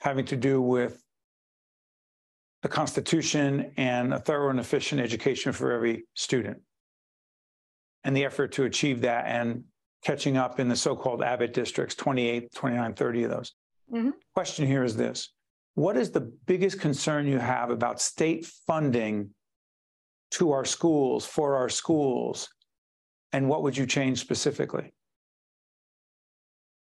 having 0.00 0.24
to 0.26 0.36
do 0.36 0.60
with 0.60 1.02
the 2.62 2.68
Constitution 2.68 3.72
and 3.76 4.12
a 4.12 4.18
thorough 4.18 4.50
and 4.50 4.60
efficient 4.60 5.00
education 5.00 5.52
for 5.52 5.72
every 5.72 6.04
student. 6.14 6.58
And 8.04 8.16
the 8.16 8.24
effort 8.24 8.52
to 8.52 8.64
achieve 8.64 9.00
that 9.02 9.26
and 9.26 9.64
catching 10.02 10.36
up 10.36 10.60
in 10.60 10.68
the 10.68 10.76
so 10.76 10.94
called 10.94 11.22
Abbott 11.22 11.54
districts, 11.54 11.94
28, 11.94 12.52
29, 12.54 12.94
30 12.94 13.24
of 13.24 13.30
those. 13.30 13.52
Mhm. 13.92 14.12
Question 14.34 14.66
here 14.66 14.84
is 14.84 14.96
this 14.96 15.30
What 15.74 15.96
is 15.96 16.10
the 16.10 16.20
biggest 16.20 16.80
concern 16.80 17.26
you 17.26 17.38
have 17.38 17.70
about 17.70 18.00
state 18.00 18.46
funding 18.46 19.34
to 20.32 20.52
our 20.52 20.64
schools, 20.64 21.26
for 21.26 21.56
our 21.56 21.68
schools? 21.68 22.48
And 23.32 23.48
what 23.48 23.62
would 23.62 23.76
you 23.76 23.86
change 23.86 24.20
specifically? 24.20 24.92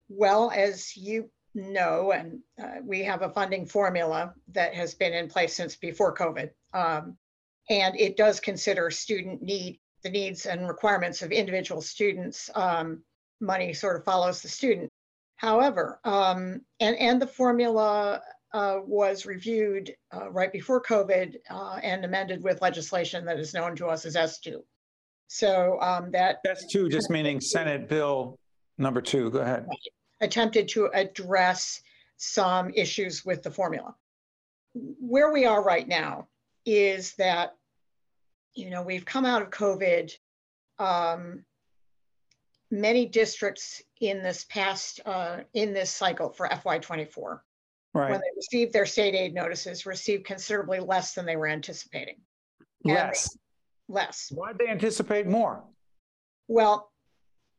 Well, 0.09 0.53
as 0.55 0.97
you 0.97 1.31
know, 1.55 2.13
and 2.13 2.41
uh, 2.63 2.81
we 2.85 3.03
have 3.03 3.23
a 3.23 3.31
funding 3.31 3.67
formula 3.67 4.33
that 4.53 4.75
has 4.75 4.95
been 4.95 5.13
in 5.13 5.29
place 5.29 5.57
since 5.57 5.75
before 5.75 6.15
COVID. 6.15 6.51
Um, 6.73 7.17
and 7.69 7.99
it 7.99 8.17
does 8.17 8.39
consider 8.39 8.91
student 8.91 9.43
need, 9.43 9.81
the 10.03 10.11
needs 10.11 10.47
and 10.47 10.69
requirements 10.69 11.23
of 11.23 11.33
individual 11.33 11.81
students. 11.81 12.49
Um, 12.55 13.03
money 13.41 13.73
sort 13.73 13.97
of 13.97 14.05
follows 14.05 14.41
the 14.43 14.49
student. 14.49 14.91
However, 15.37 16.01
um, 16.05 16.61
and, 16.81 16.97
and 16.97 17.21
the 17.21 17.27
formula 17.27 18.23
uh, 18.57 18.81
was 18.87 19.27
reviewed 19.27 19.95
uh, 20.15 20.31
right 20.31 20.51
before 20.51 20.83
COVID 20.83 21.37
uh, 21.51 21.79
and 21.83 22.07
amended 22.07 22.43
with 22.43 22.63
legislation 22.63 23.27
that 23.27 23.39
is 23.39 23.53
known 23.53 23.77
to 23.77 23.87
us 23.87 24.07
as 24.07 24.17
S2. 24.17 24.63
So 25.27 25.79
um, 25.83 26.11
that 26.13 26.39
S2 26.47 26.91
just 26.91 27.11
meaning 27.11 27.39
Senate 27.39 27.87
Bill 27.87 28.39
number 28.79 29.03
two. 29.03 29.31
Go 29.31 29.41
ahead. 29.41 29.67
attempted 30.23 30.69
to 30.69 30.89
address 30.95 31.83
some 32.17 32.71
issues 32.71 33.27
with 33.27 33.43
the 33.43 33.51
formula. 33.51 33.95
Where 34.73 35.35
we 35.35 35.45
are 35.45 35.63
right 35.63 35.87
now 35.87 36.29
is 36.65 37.15
that, 37.17 37.57
you 38.55 38.71
know, 38.71 38.83
we've 38.83 39.05
come 39.05 39.27
out 39.27 39.43
of 39.43 39.51
COVID. 39.51 40.13
Um, 40.79 41.45
many 42.71 43.05
districts 43.05 43.83
in 44.01 44.23
this 44.23 44.47
past, 44.49 45.01
uh, 45.05 45.41
in 45.53 45.75
this 45.75 45.91
cycle 45.91 46.31
for 46.31 46.49
FY24, 46.49 47.41
Right. 47.97 48.11
when 48.11 48.21
they 48.21 48.31
received 48.37 48.73
their 48.73 48.87
state 48.87 49.15
aid 49.15 49.33
notices, 49.35 49.87
received 49.87 50.25
considerably 50.27 50.81
less 50.81 51.15
than 51.15 51.25
they 51.27 51.37
were 51.37 51.47
anticipating. 51.49 52.17
Less. 52.85 53.37
Less. 53.89 54.31
Why'd 54.35 54.59
they 54.59 54.69
anticipate 54.69 55.27
more? 55.27 55.65
Well, 56.49 56.91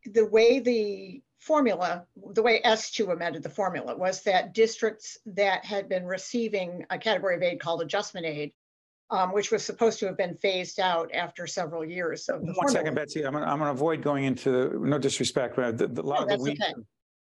the 0.06 0.26
way 0.26 0.60
the 0.60 1.22
formula, 1.40 2.06
the 2.34 2.42
way 2.44 2.62
S2 2.64 3.12
amended 3.12 3.44
the 3.44 3.50
formula 3.50 3.96
was 3.96 4.24
that 4.24 4.54
districts 4.54 5.18
that 5.26 5.66
had 5.66 5.90
been 5.90 6.06
receiving 6.06 6.86
a 6.90 6.98
category 6.98 7.36
of 7.36 7.42
aid 7.44 7.60
called 7.60 7.82
adjustment 7.82 8.26
aid, 8.26 8.54
um, 9.10 9.34
which 9.34 9.52
was 9.52 9.64
supposed 9.64 10.00
to 10.00 10.06
have 10.06 10.18
been 10.18 10.36
phased 10.36 10.80
out 10.80 11.10
after 11.14 11.48
several 11.48 11.84
years 11.86 12.30
of 12.30 12.42
the 12.42 12.48
One 12.48 12.56
formula. 12.56 12.72
second, 12.80 12.96
Betsy. 12.96 13.26
I'm 13.26 13.34
gonna, 13.34 13.46
I'm 13.46 13.60
gonna 13.60 13.72
avoid 13.72 14.02
going 14.04 14.26
into, 14.26 14.80
no 14.86 14.98
disrespect, 15.00 15.56
but 15.56 15.78
the, 15.78 15.88
the, 15.88 16.02
a 16.02 16.04
lot 16.04 16.28
No, 16.28 16.34
of 16.36 16.40
the 16.40 16.44
weeds. 16.44 16.62
okay. 16.62 16.74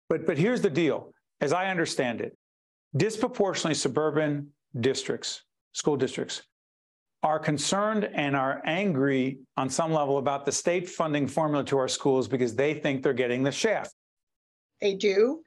But, 0.10 0.26
but 0.26 0.38
here's 0.38 0.62
the 0.62 0.70
deal. 0.70 1.12
As 1.42 1.52
I 1.54 1.68
understand 1.68 2.22
it, 2.22 2.38
disproportionately 2.96 3.76
suburban 3.76 4.50
districts, 4.80 5.44
school 5.74 5.98
districts, 5.98 6.44
are 7.24 7.40
concerned 7.40 8.10
and 8.14 8.36
are 8.36 8.62
angry 8.66 9.40
on 9.56 9.70
some 9.70 9.94
level 9.94 10.18
about 10.18 10.46
the 10.46 10.52
state 10.52 10.90
funding 10.90 11.28
formula 11.28 11.64
to 11.64 11.78
our 11.78 11.88
schools 11.88 12.28
because 12.28 12.56
they 12.56 12.74
think 12.74 13.02
they're 13.02 13.14
getting 13.14 13.44
the 13.44 13.52
shaft. 13.52 13.94
They 14.82 14.96
do. 14.96 15.42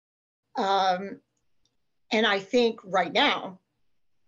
Um, 0.57 1.21
and 2.13 2.27
I 2.27 2.39
think 2.39 2.81
right 2.83 3.13
now 3.13 3.59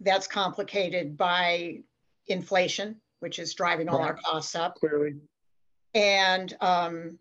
that's 0.00 0.26
complicated 0.26 1.16
by 1.16 1.78
inflation, 2.26 3.00
which 3.20 3.38
is 3.38 3.54
driving 3.54 3.88
all 3.88 4.00
our 4.00 4.14
costs 4.14 4.54
up, 4.54 4.74
Clearly. 4.76 5.14
and 5.94 6.54
um, 6.61 7.18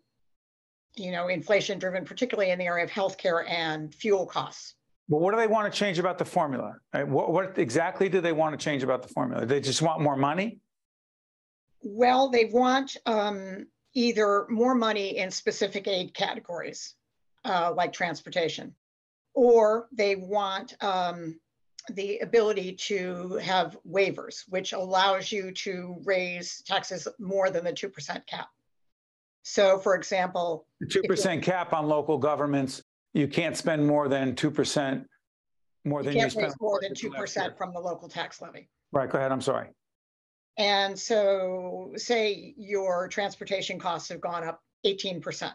you 0.96 1.10
know, 1.10 1.28
inflation 1.28 1.78
driven 1.78 2.04
particularly 2.04 2.50
in 2.50 2.58
the 2.58 2.66
area 2.66 2.84
of 2.84 2.90
healthcare 2.90 3.48
and 3.48 3.94
fuel 3.94 4.26
costs. 4.26 4.74
But 5.08 5.20
what 5.20 5.32
do 5.32 5.38
they 5.38 5.46
want 5.46 5.72
to 5.72 5.76
change 5.76 5.98
about 5.98 6.18
the 6.18 6.24
formula? 6.24 6.76
Right? 6.92 7.06
What, 7.06 7.32
what 7.32 7.58
exactly 7.58 8.08
do 8.08 8.20
they 8.20 8.32
want 8.32 8.58
to 8.58 8.62
change 8.62 8.82
about 8.82 9.02
the 9.02 9.08
formula? 9.08 9.46
They 9.46 9.60
just 9.60 9.80
want 9.80 10.00
more 10.00 10.16
money? 10.16 10.60
Well, 11.82 12.28
they 12.30 12.46
want 12.46 12.96
um, 13.06 13.66
either 13.94 14.46
more 14.50 14.74
money 14.74 15.16
in 15.18 15.30
specific 15.30 15.88
aid 15.88 16.12
categories, 16.12 16.94
uh, 17.44 17.72
like 17.74 17.92
transportation, 17.92 18.74
or 19.34 19.88
they 19.92 20.16
want 20.16 20.74
um, 20.82 21.38
the 21.90 22.18
ability 22.18 22.72
to 22.72 23.36
have 23.36 23.78
waivers, 23.88 24.44
which 24.48 24.72
allows 24.72 25.32
you 25.32 25.52
to 25.52 25.96
raise 26.04 26.62
taxes 26.66 27.08
more 27.18 27.50
than 27.50 27.64
the 27.64 27.72
2% 27.72 28.26
cap. 28.26 28.48
So, 29.42 29.78
for 29.78 29.94
example, 29.94 30.66
The 30.80 30.86
2% 30.86 31.42
cap 31.42 31.72
on 31.72 31.86
local 31.86 32.18
governments, 32.18 32.82
you 33.14 33.28
can't 33.28 33.56
spend 33.56 33.86
more 33.86 34.08
than 34.08 34.34
2% 34.34 35.04
more 35.84 36.02
you 36.02 36.10
than 36.10 36.18
you 36.18 36.30
spend. 36.30 36.54
more 36.60 36.78
than 36.80 36.90
budget 36.90 37.12
last 37.12 37.36
year. 37.36 37.50
2% 37.50 37.56
from 37.56 37.72
the 37.72 37.80
local 37.80 38.08
tax 38.08 38.40
levy. 38.40 38.68
Right, 38.92 39.10
go 39.10 39.18
ahead, 39.18 39.32
I'm 39.32 39.40
sorry. 39.40 39.68
And 40.56 40.98
so 40.98 41.92
say 41.96 42.54
your 42.56 43.08
transportation 43.08 43.78
costs 43.78 44.08
have 44.08 44.20
gone 44.20 44.44
up 44.44 44.60
18%. 44.84 45.52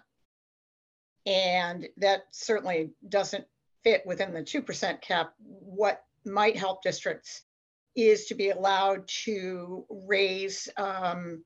And 1.26 1.88
that 1.98 2.24
certainly 2.32 2.92
doesn't 3.08 3.46
fit 3.84 4.04
within 4.06 4.34
the 4.34 4.42
2% 4.42 5.02
cap. 5.02 5.34
What 5.40 6.04
might 6.26 6.58
help 6.58 6.82
districts 6.82 7.44
is 7.96 8.26
to 8.26 8.36
be 8.36 8.50
allowed 8.50 9.08
to 9.08 9.86
raise 9.90 10.68
um, 10.78 11.44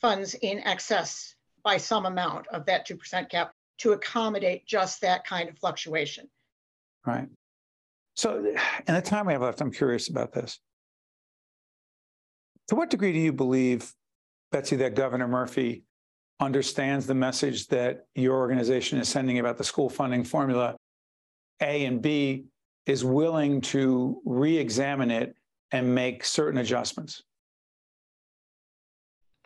funds 0.00 0.34
in 0.34 0.60
excess 0.60 1.34
by 1.64 1.76
some 1.76 2.06
amount 2.06 2.46
of 2.48 2.66
that 2.66 2.86
2% 2.86 3.28
cap 3.30 3.52
to 3.78 3.92
accommodate 3.92 4.66
just 4.66 5.00
that 5.00 5.24
kind 5.26 5.48
of 5.48 5.58
fluctuation. 5.58 6.28
Right. 7.06 7.28
So, 8.16 8.44
in 8.86 8.94
the 8.94 9.00
time 9.00 9.26
we 9.26 9.32
have 9.32 9.42
left, 9.42 9.60
I'm 9.60 9.70
curious 9.70 10.08
about 10.08 10.32
this. 10.32 10.58
To 12.68 12.74
what 12.74 12.90
degree 12.90 13.12
do 13.12 13.18
you 13.18 13.32
believe, 13.32 13.92
Betsy, 14.52 14.76
that 14.76 14.94
Governor 14.94 15.28
Murphy 15.28 15.84
understands 16.40 17.06
the 17.06 17.14
message 17.14 17.68
that 17.68 18.06
your 18.14 18.36
organization 18.36 18.98
is 18.98 19.08
sending 19.08 19.38
about 19.38 19.56
the 19.56 19.64
school 19.64 19.88
funding 19.88 20.24
formula? 20.24 20.76
A 21.62 21.86
and 21.86 22.02
B 22.02 22.46
is 22.86 23.04
willing 23.04 23.60
to 23.60 24.20
re 24.24 24.56
examine 24.56 25.10
it 25.10 25.34
and 25.70 25.94
make 25.94 26.24
certain 26.24 26.58
adjustments? 26.60 27.22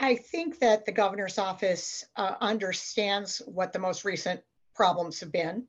I 0.03 0.17
think 0.17 0.59
that 0.59 0.85
the 0.85 0.91
governor's 0.91 1.38
office 1.38 2.05
uh, 2.17 2.35
understands 2.41 3.41
what 3.47 3.73
the 3.73 3.79
most 3.79 4.05
recent 4.05 4.41
problems 4.75 5.21
have 5.21 5.31
been. 5.31 5.69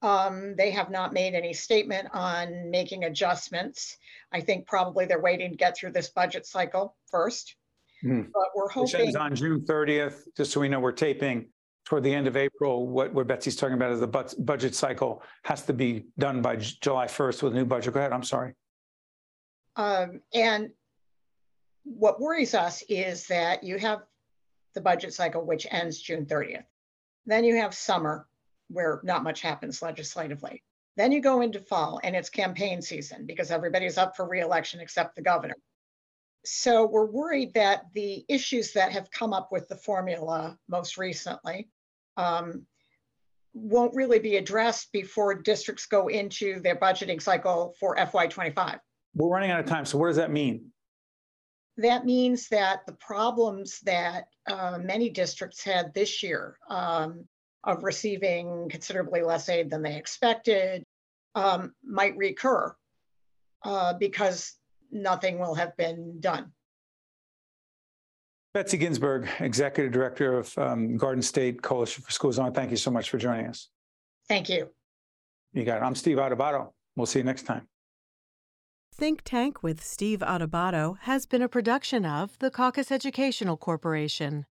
Um, 0.00 0.56
they 0.56 0.70
have 0.70 0.90
not 0.90 1.12
made 1.12 1.34
any 1.34 1.52
statement 1.52 2.08
on 2.14 2.70
making 2.70 3.04
adjustments. 3.04 3.98
I 4.32 4.40
think 4.40 4.66
probably 4.66 5.04
they're 5.04 5.20
waiting 5.20 5.50
to 5.50 5.56
get 5.56 5.76
through 5.76 5.92
this 5.92 6.08
budget 6.08 6.46
cycle 6.46 6.96
first. 7.10 7.54
Hmm. 8.00 8.22
But 8.32 8.48
we're 8.54 8.64
Which 8.64 8.92
hoping, 8.92 9.08
ends 9.08 9.16
on 9.16 9.34
June 9.34 9.60
30th, 9.60 10.22
just 10.36 10.50
so 10.50 10.60
we 10.60 10.68
know 10.70 10.80
we're 10.80 10.92
taping 10.92 11.48
toward 11.84 12.02
the 12.02 12.14
end 12.14 12.26
of 12.26 12.38
April. 12.38 12.88
What, 12.88 13.12
what 13.12 13.26
Betsy's 13.26 13.56
talking 13.56 13.74
about 13.74 13.92
is 13.92 14.00
the 14.00 14.06
bud- 14.06 14.34
budget 14.38 14.74
cycle 14.74 15.22
has 15.44 15.62
to 15.66 15.74
be 15.74 16.06
done 16.18 16.40
by 16.40 16.56
July 16.56 17.06
1st 17.06 17.42
with 17.42 17.52
a 17.52 17.56
new 17.56 17.66
budget. 17.66 17.92
Go 17.92 18.00
ahead, 18.00 18.12
I'm 18.12 18.22
sorry. 18.22 18.54
um, 19.76 20.22
and 20.32 20.70
what 21.84 22.20
worries 22.20 22.54
us 22.54 22.82
is 22.88 23.26
that 23.28 23.62
you 23.62 23.78
have 23.78 24.02
the 24.74 24.80
budget 24.80 25.14
cycle, 25.14 25.44
which 25.44 25.66
ends 25.70 26.00
June 26.00 26.26
30th. 26.26 26.64
Then 27.26 27.44
you 27.44 27.56
have 27.56 27.74
summer, 27.74 28.26
where 28.68 29.00
not 29.04 29.22
much 29.22 29.40
happens 29.40 29.82
legislatively. 29.82 30.62
Then 30.96 31.12
you 31.12 31.20
go 31.20 31.40
into 31.40 31.60
fall 31.60 32.00
and 32.02 32.14
it's 32.14 32.30
campaign 32.30 32.80
season 32.80 33.26
because 33.26 33.50
everybody's 33.50 33.98
up 33.98 34.16
for 34.16 34.26
reelection 34.26 34.80
except 34.80 35.16
the 35.16 35.22
governor. 35.22 35.56
So 36.44 36.86
we're 36.86 37.06
worried 37.06 37.54
that 37.54 37.86
the 37.94 38.24
issues 38.28 38.72
that 38.72 38.92
have 38.92 39.10
come 39.10 39.32
up 39.32 39.50
with 39.50 39.68
the 39.68 39.76
formula 39.76 40.58
most 40.68 40.98
recently 40.98 41.68
um, 42.16 42.66
won't 43.54 43.94
really 43.94 44.18
be 44.18 44.36
addressed 44.36 44.92
before 44.92 45.34
districts 45.34 45.86
go 45.86 46.08
into 46.08 46.60
their 46.60 46.76
budgeting 46.76 47.20
cycle 47.20 47.74
for 47.80 47.96
FY25. 47.96 48.78
We're 49.14 49.28
running 49.28 49.50
out 49.50 49.60
of 49.60 49.66
time. 49.66 49.84
So 49.84 49.96
what 49.96 50.08
does 50.08 50.16
that 50.16 50.30
mean? 50.30 50.70
That 51.76 52.04
means 52.04 52.48
that 52.48 52.86
the 52.86 52.92
problems 52.92 53.80
that 53.80 54.28
uh, 54.46 54.78
many 54.80 55.10
districts 55.10 55.64
had 55.64 55.92
this 55.92 56.22
year 56.22 56.56
um, 56.68 57.24
of 57.64 57.82
receiving 57.82 58.68
considerably 58.68 59.22
less 59.22 59.48
aid 59.48 59.70
than 59.70 59.82
they 59.82 59.96
expected 59.96 60.84
um, 61.34 61.74
might 61.82 62.16
recur 62.16 62.74
uh, 63.64 63.94
because 63.94 64.54
nothing 64.92 65.38
will 65.38 65.54
have 65.54 65.76
been 65.76 66.20
done. 66.20 66.52
Betsy 68.52 68.76
Ginsburg, 68.76 69.28
Executive 69.40 69.92
Director 69.92 70.38
of 70.38 70.56
um, 70.58 70.96
Garden 70.96 71.22
State 71.22 71.60
Coalition 71.60 72.04
for 72.04 72.12
Schools 72.12 72.38
On. 72.38 72.52
Thank 72.52 72.70
you 72.70 72.76
so 72.76 72.92
much 72.92 73.10
for 73.10 73.18
joining 73.18 73.48
us. 73.48 73.68
Thank 74.28 74.48
you. 74.48 74.68
You 75.52 75.64
got 75.64 75.78
it. 75.78 75.82
I'm 75.82 75.96
Steve 75.96 76.18
Adubato. 76.18 76.70
We'll 76.94 77.06
see 77.06 77.18
you 77.18 77.24
next 77.24 77.42
time. 77.42 77.66
Think 78.96 79.22
Tank 79.24 79.60
with 79.60 79.82
Steve 79.82 80.20
Adubato 80.20 80.98
has 81.00 81.26
been 81.26 81.42
a 81.42 81.48
production 81.48 82.06
of 82.06 82.38
the 82.38 82.48
Caucus 82.48 82.92
Educational 82.92 83.56
Corporation. 83.56 84.46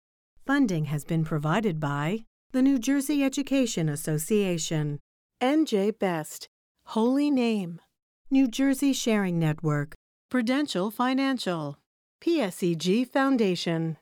Funding 0.48 0.86
has 0.86 1.06
been 1.06 1.24
provided 1.24 1.80
by 1.80 2.26
the 2.52 2.64
New 2.64 2.80
Jersey 2.80 3.24
Education 3.24 3.88
Association, 3.88 5.00
NJ 5.44 6.00
Best, 6.00 6.50
Holy 6.88 7.30
Name, 7.30 7.82
New 8.32 8.48
Jersey 8.48 8.94
Sharing 8.94 9.38
Network, 9.38 9.94
Prudential 10.32 10.90
Financial, 10.90 11.78
PSEG 12.20 13.08
Foundation, 13.08 13.98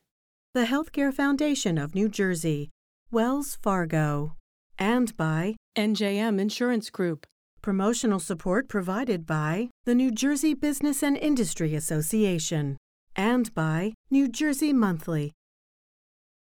the 0.54 0.64
Healthcare 0.64 1.14
Foundation 1.14 1.78
of 1.78 1.94
New 1.94 2.08
Jersey, 2.08 2.70
Wells 3.12 3.58
Fargo, 3.62 4.38
and 4.78 5.18
by 5.18 5.58
NJM 5.78 6.40
Insurance 6.40 6.90
Group. 6.90 7.28
Promotional 7.62 8.22
support 8.22 8.70
provided 8.70 9.26
by 9.26 9.70
the 9.84 9.94
New 9.94 10.12
Jersey 10.12 10.54
Business 10.54 11.04
and 11.04 11.18
Industry 11.18 11.76
Association 11.76 12.78
and 13.18 13.54
by 13.54 13.94
New 14.10 14.30
Jersey 14.30 14.72
Monthly. 14.72 15.34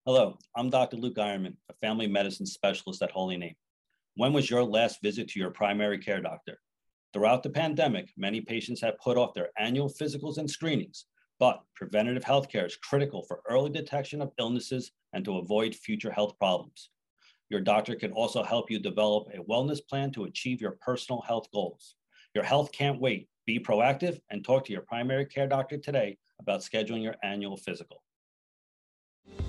Hello, 0.05 0.37
I'm 0.55 0.69
Dr. 0.69 0.97
Luke 0.97 1.15
Ironman, 1.15 1.55
a 1.71 1.73
family 1.81 2.05
medicine 2.05 2.45
specialist 2.45 3.01
at 3.01 3.09
Holy 3.09 3.35
Name. 3.35 3.55
When 4.15 4.31
was 4.31 4.47
your 4.47 4.63
last 4.63 5.01
visit 5.01 5.27
to 5.29 5.39
your 5.39 5.49
primary 5.49 5.97
care 5.97 6.21
doctor? 6.21 6.59
Throughout 7.13 7.41
the 7.41 7.49
pandemic, 7.49 8.11
many 8.15 8.39
patients 8.39 8.79
have 8.81 8.99
put 9.03 9.17
off 9.17 9.33
their 9.33 9.49
annual 9.57 9.89
physicals 9.89 10.37
and 10.37 10.49
screenings, 10.49 11.05
but 11.39 11.61
preventative 11.75 12.23
healthcare 12.23 12.67
is 12.67 12.77
critical 12.77 13.25
for 13.27 13.41
early 13.49 13.71
detection 13.71 14.21
of 14.21 14.33
illnesses 14.37 14.91
and 15.13 15.25
to 15.25 15.39
avoid 15.39 15.73
future 15.73 16.11
health 16.11 16.37
problems. 16.37 16.91
Your 17.51 17.59
doctor 17.59 17.95
can 17.95 18.13
also 18.13 18.43
help 18.43 18.71
you 18.71 18.79
develop 18.79 19.27
a 19.33 19.43
wellness 19.43 19.85
plan 19.85 20.09
to 20.13 20.23
achieve 20.23 20.61
your 20.61 20.77
personal 20.79 21.21
health 21.27 21.51
goals. 21.53 21.95
Your 22.33 22.45
health 22.45 22.71
can't 22.71 23.01
wait. 23.01 23.27
Be 23.45 23.59
proactive 23.59 24.21
and 24.29 24.41
talk 24.41 24.63
to 24.65 24.71
your 24.71 24.83
primary 24.83 25.25
care 25.25 25.47
doctor 25.47 25.77
today 25.77 26.17
about 26.39 26.61
scheduling 26.61 27.03
your 27.03 27.15
annual 27.23 27.57
physical. 27.57 28.03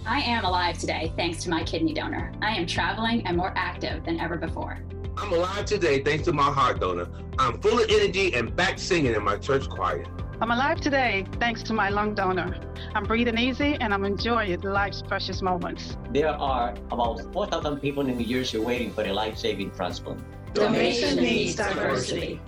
I 0.05 0.19
am 0.19 0.45
alive 0.45 0.79
today 0.79 1.13
thanks 1.15 1.45
to 1.45 1.51
my 1.51 1.63
kidney 1.63 1.95
donor. 1.95 2.33
I 2.43 2.57
am 2.57 2.67
traveling 2.67 3.25
and 3.25 3.37
more 3.37 3.53
active 3.55 4.05
than 4.05 4.19
ever 4.19 4.37
before. 4.37 4.81
I'm 5.17 5.33
alive 5.33 5.67
today 5.67 6.03
thanks 6.03 6.25
to 6.25 6.33
my 6.33 6.51
heart 6.51 6.81
donor. 6.81 7.07
I'm 7.39 7.61
full 7.61 7.79
of 7.79 7.89
energy 7.89 8.35
and 8.35 8.57
back 8.57 8.81
singing 8.81 9.15
in 9.15 9.23
my 9.23 9.37
church 9.37 9.69
choir. 9.69 10.05
I'm 10.43 10.51
alive 10.51 10.81
today 10.81 11.25
thanks 11.39 11.63
to 11.63 11.73
my 11.73 11.89
lung 11.89 12.17
donor. 12.17 12.59
I'm 12.97 13.05
breathing 13.05 13.39
easy 13.39 13.77
and 13.81 13.95
I'm 13.95 14.05
enjoying 14.05 14.61
life's 14.63 15.01
precious 15.01 15.41
moments. 15.41 15.97
There 16.11 16.31
are 16.31 16.75
about 16.91 17.33
4,000 17.33 17.79
people 17.79 18.09
in 18.09 18.17
New 18.17 18.27
Jersey 18.27 18.59
waiting 18.59 18.93
for 18.93 19.05
a 19.05 19.13
life-saving 19.13 19.71
transplant. 19.71 20.21
Donation 20.53 21.19
needs 21.19 21.55
diversity. 21.55 22.41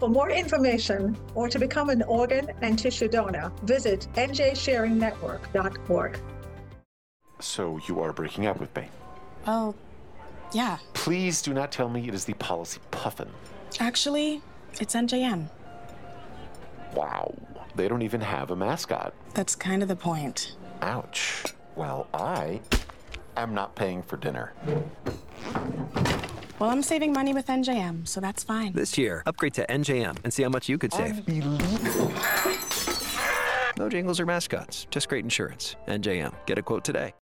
For 0.00 0.08
more 0.08 0.30
information 0.30 1.14
or 1.34 1.50
to 1.50 1.58
become 1.58 1.90
an 1.90 2.02
organ 2.04 2.48
and 2.62 2.78
tissue 2.78 3.08
donor, 3.08 3.52
visit 3.64 4.08
njsharingnetwork.org. 4.14 6.20
So 7.40 7.78
you 7.86 8.00
are 8.00 8.14
breaking 8.14 8.46
up 8.46 8.60
with 8.60 8.74
me. 8.74 8.88
Oh, 9.46 9.74
yeah. 10.54 10.78
Please 10.94 11.42
do 11.42 11.52
not 11.52 11.70
tell 11.70 11.90
me 11.90 12.08
it 12.08 12.14
is 12.14 12.24
the 12.24 12.32
policy 12.32 12.80
puffin. 12.90 13.28
Actually, 13.78 14.40
it's 14.80 14.94
NJM. 14.94 15.50
Wow. 16.94 17.34
They 17.74 17.88
don't 17.88 18.02
even 18.02 18.20
have 18.20 18.50
a 18.50 18.56
mascot. 18.56 19.14
That's 19.34 19.54
kind 19.54 19.82
of 19.82 19.88
the 19.88 19.96
point. 19.96 20.56
Ouch. 20.82 21.44
Well, 21.74 22.06
I 22.12 22.60
am 23.36 23.54
not 23.54 23.74
paying 23.74 24.02
for 24.02 24.16
dinner. 24.16 24.52
Well, 26.58 26.70
I'm 26.70 26.82
saving 26.82 27.12
money 27.12 27.34
with 27.34 27.46
NJM, 27.46 28.06
so 28.06 28.20
that's 28.20 28.44
fine. 28.44 28.72
This 28.72 28.96
year, 28.96 29.22
upgrade 29.26 29.54
to 29.54 29.66
NJM 29.66 30.18
and 30.22 30.32
see 30.32 30.42
how 30.42 30.48
much 30.48 30.68
you 30.68 30.78
could 30.78 30.92
save. 30.92 31.26
No 33.78 33.88
jingles 33.88 34.20
or 34.20 34.26
mascots, 34.26 34.86
just 34.90 35.08
great 35.08 35.24
insurance. 35.24 35.76
NJM. 35.88 36.34
Get 36.46 36.58
a 36.58 36.62
quote 36.62 36.84
today. 36.84 37.14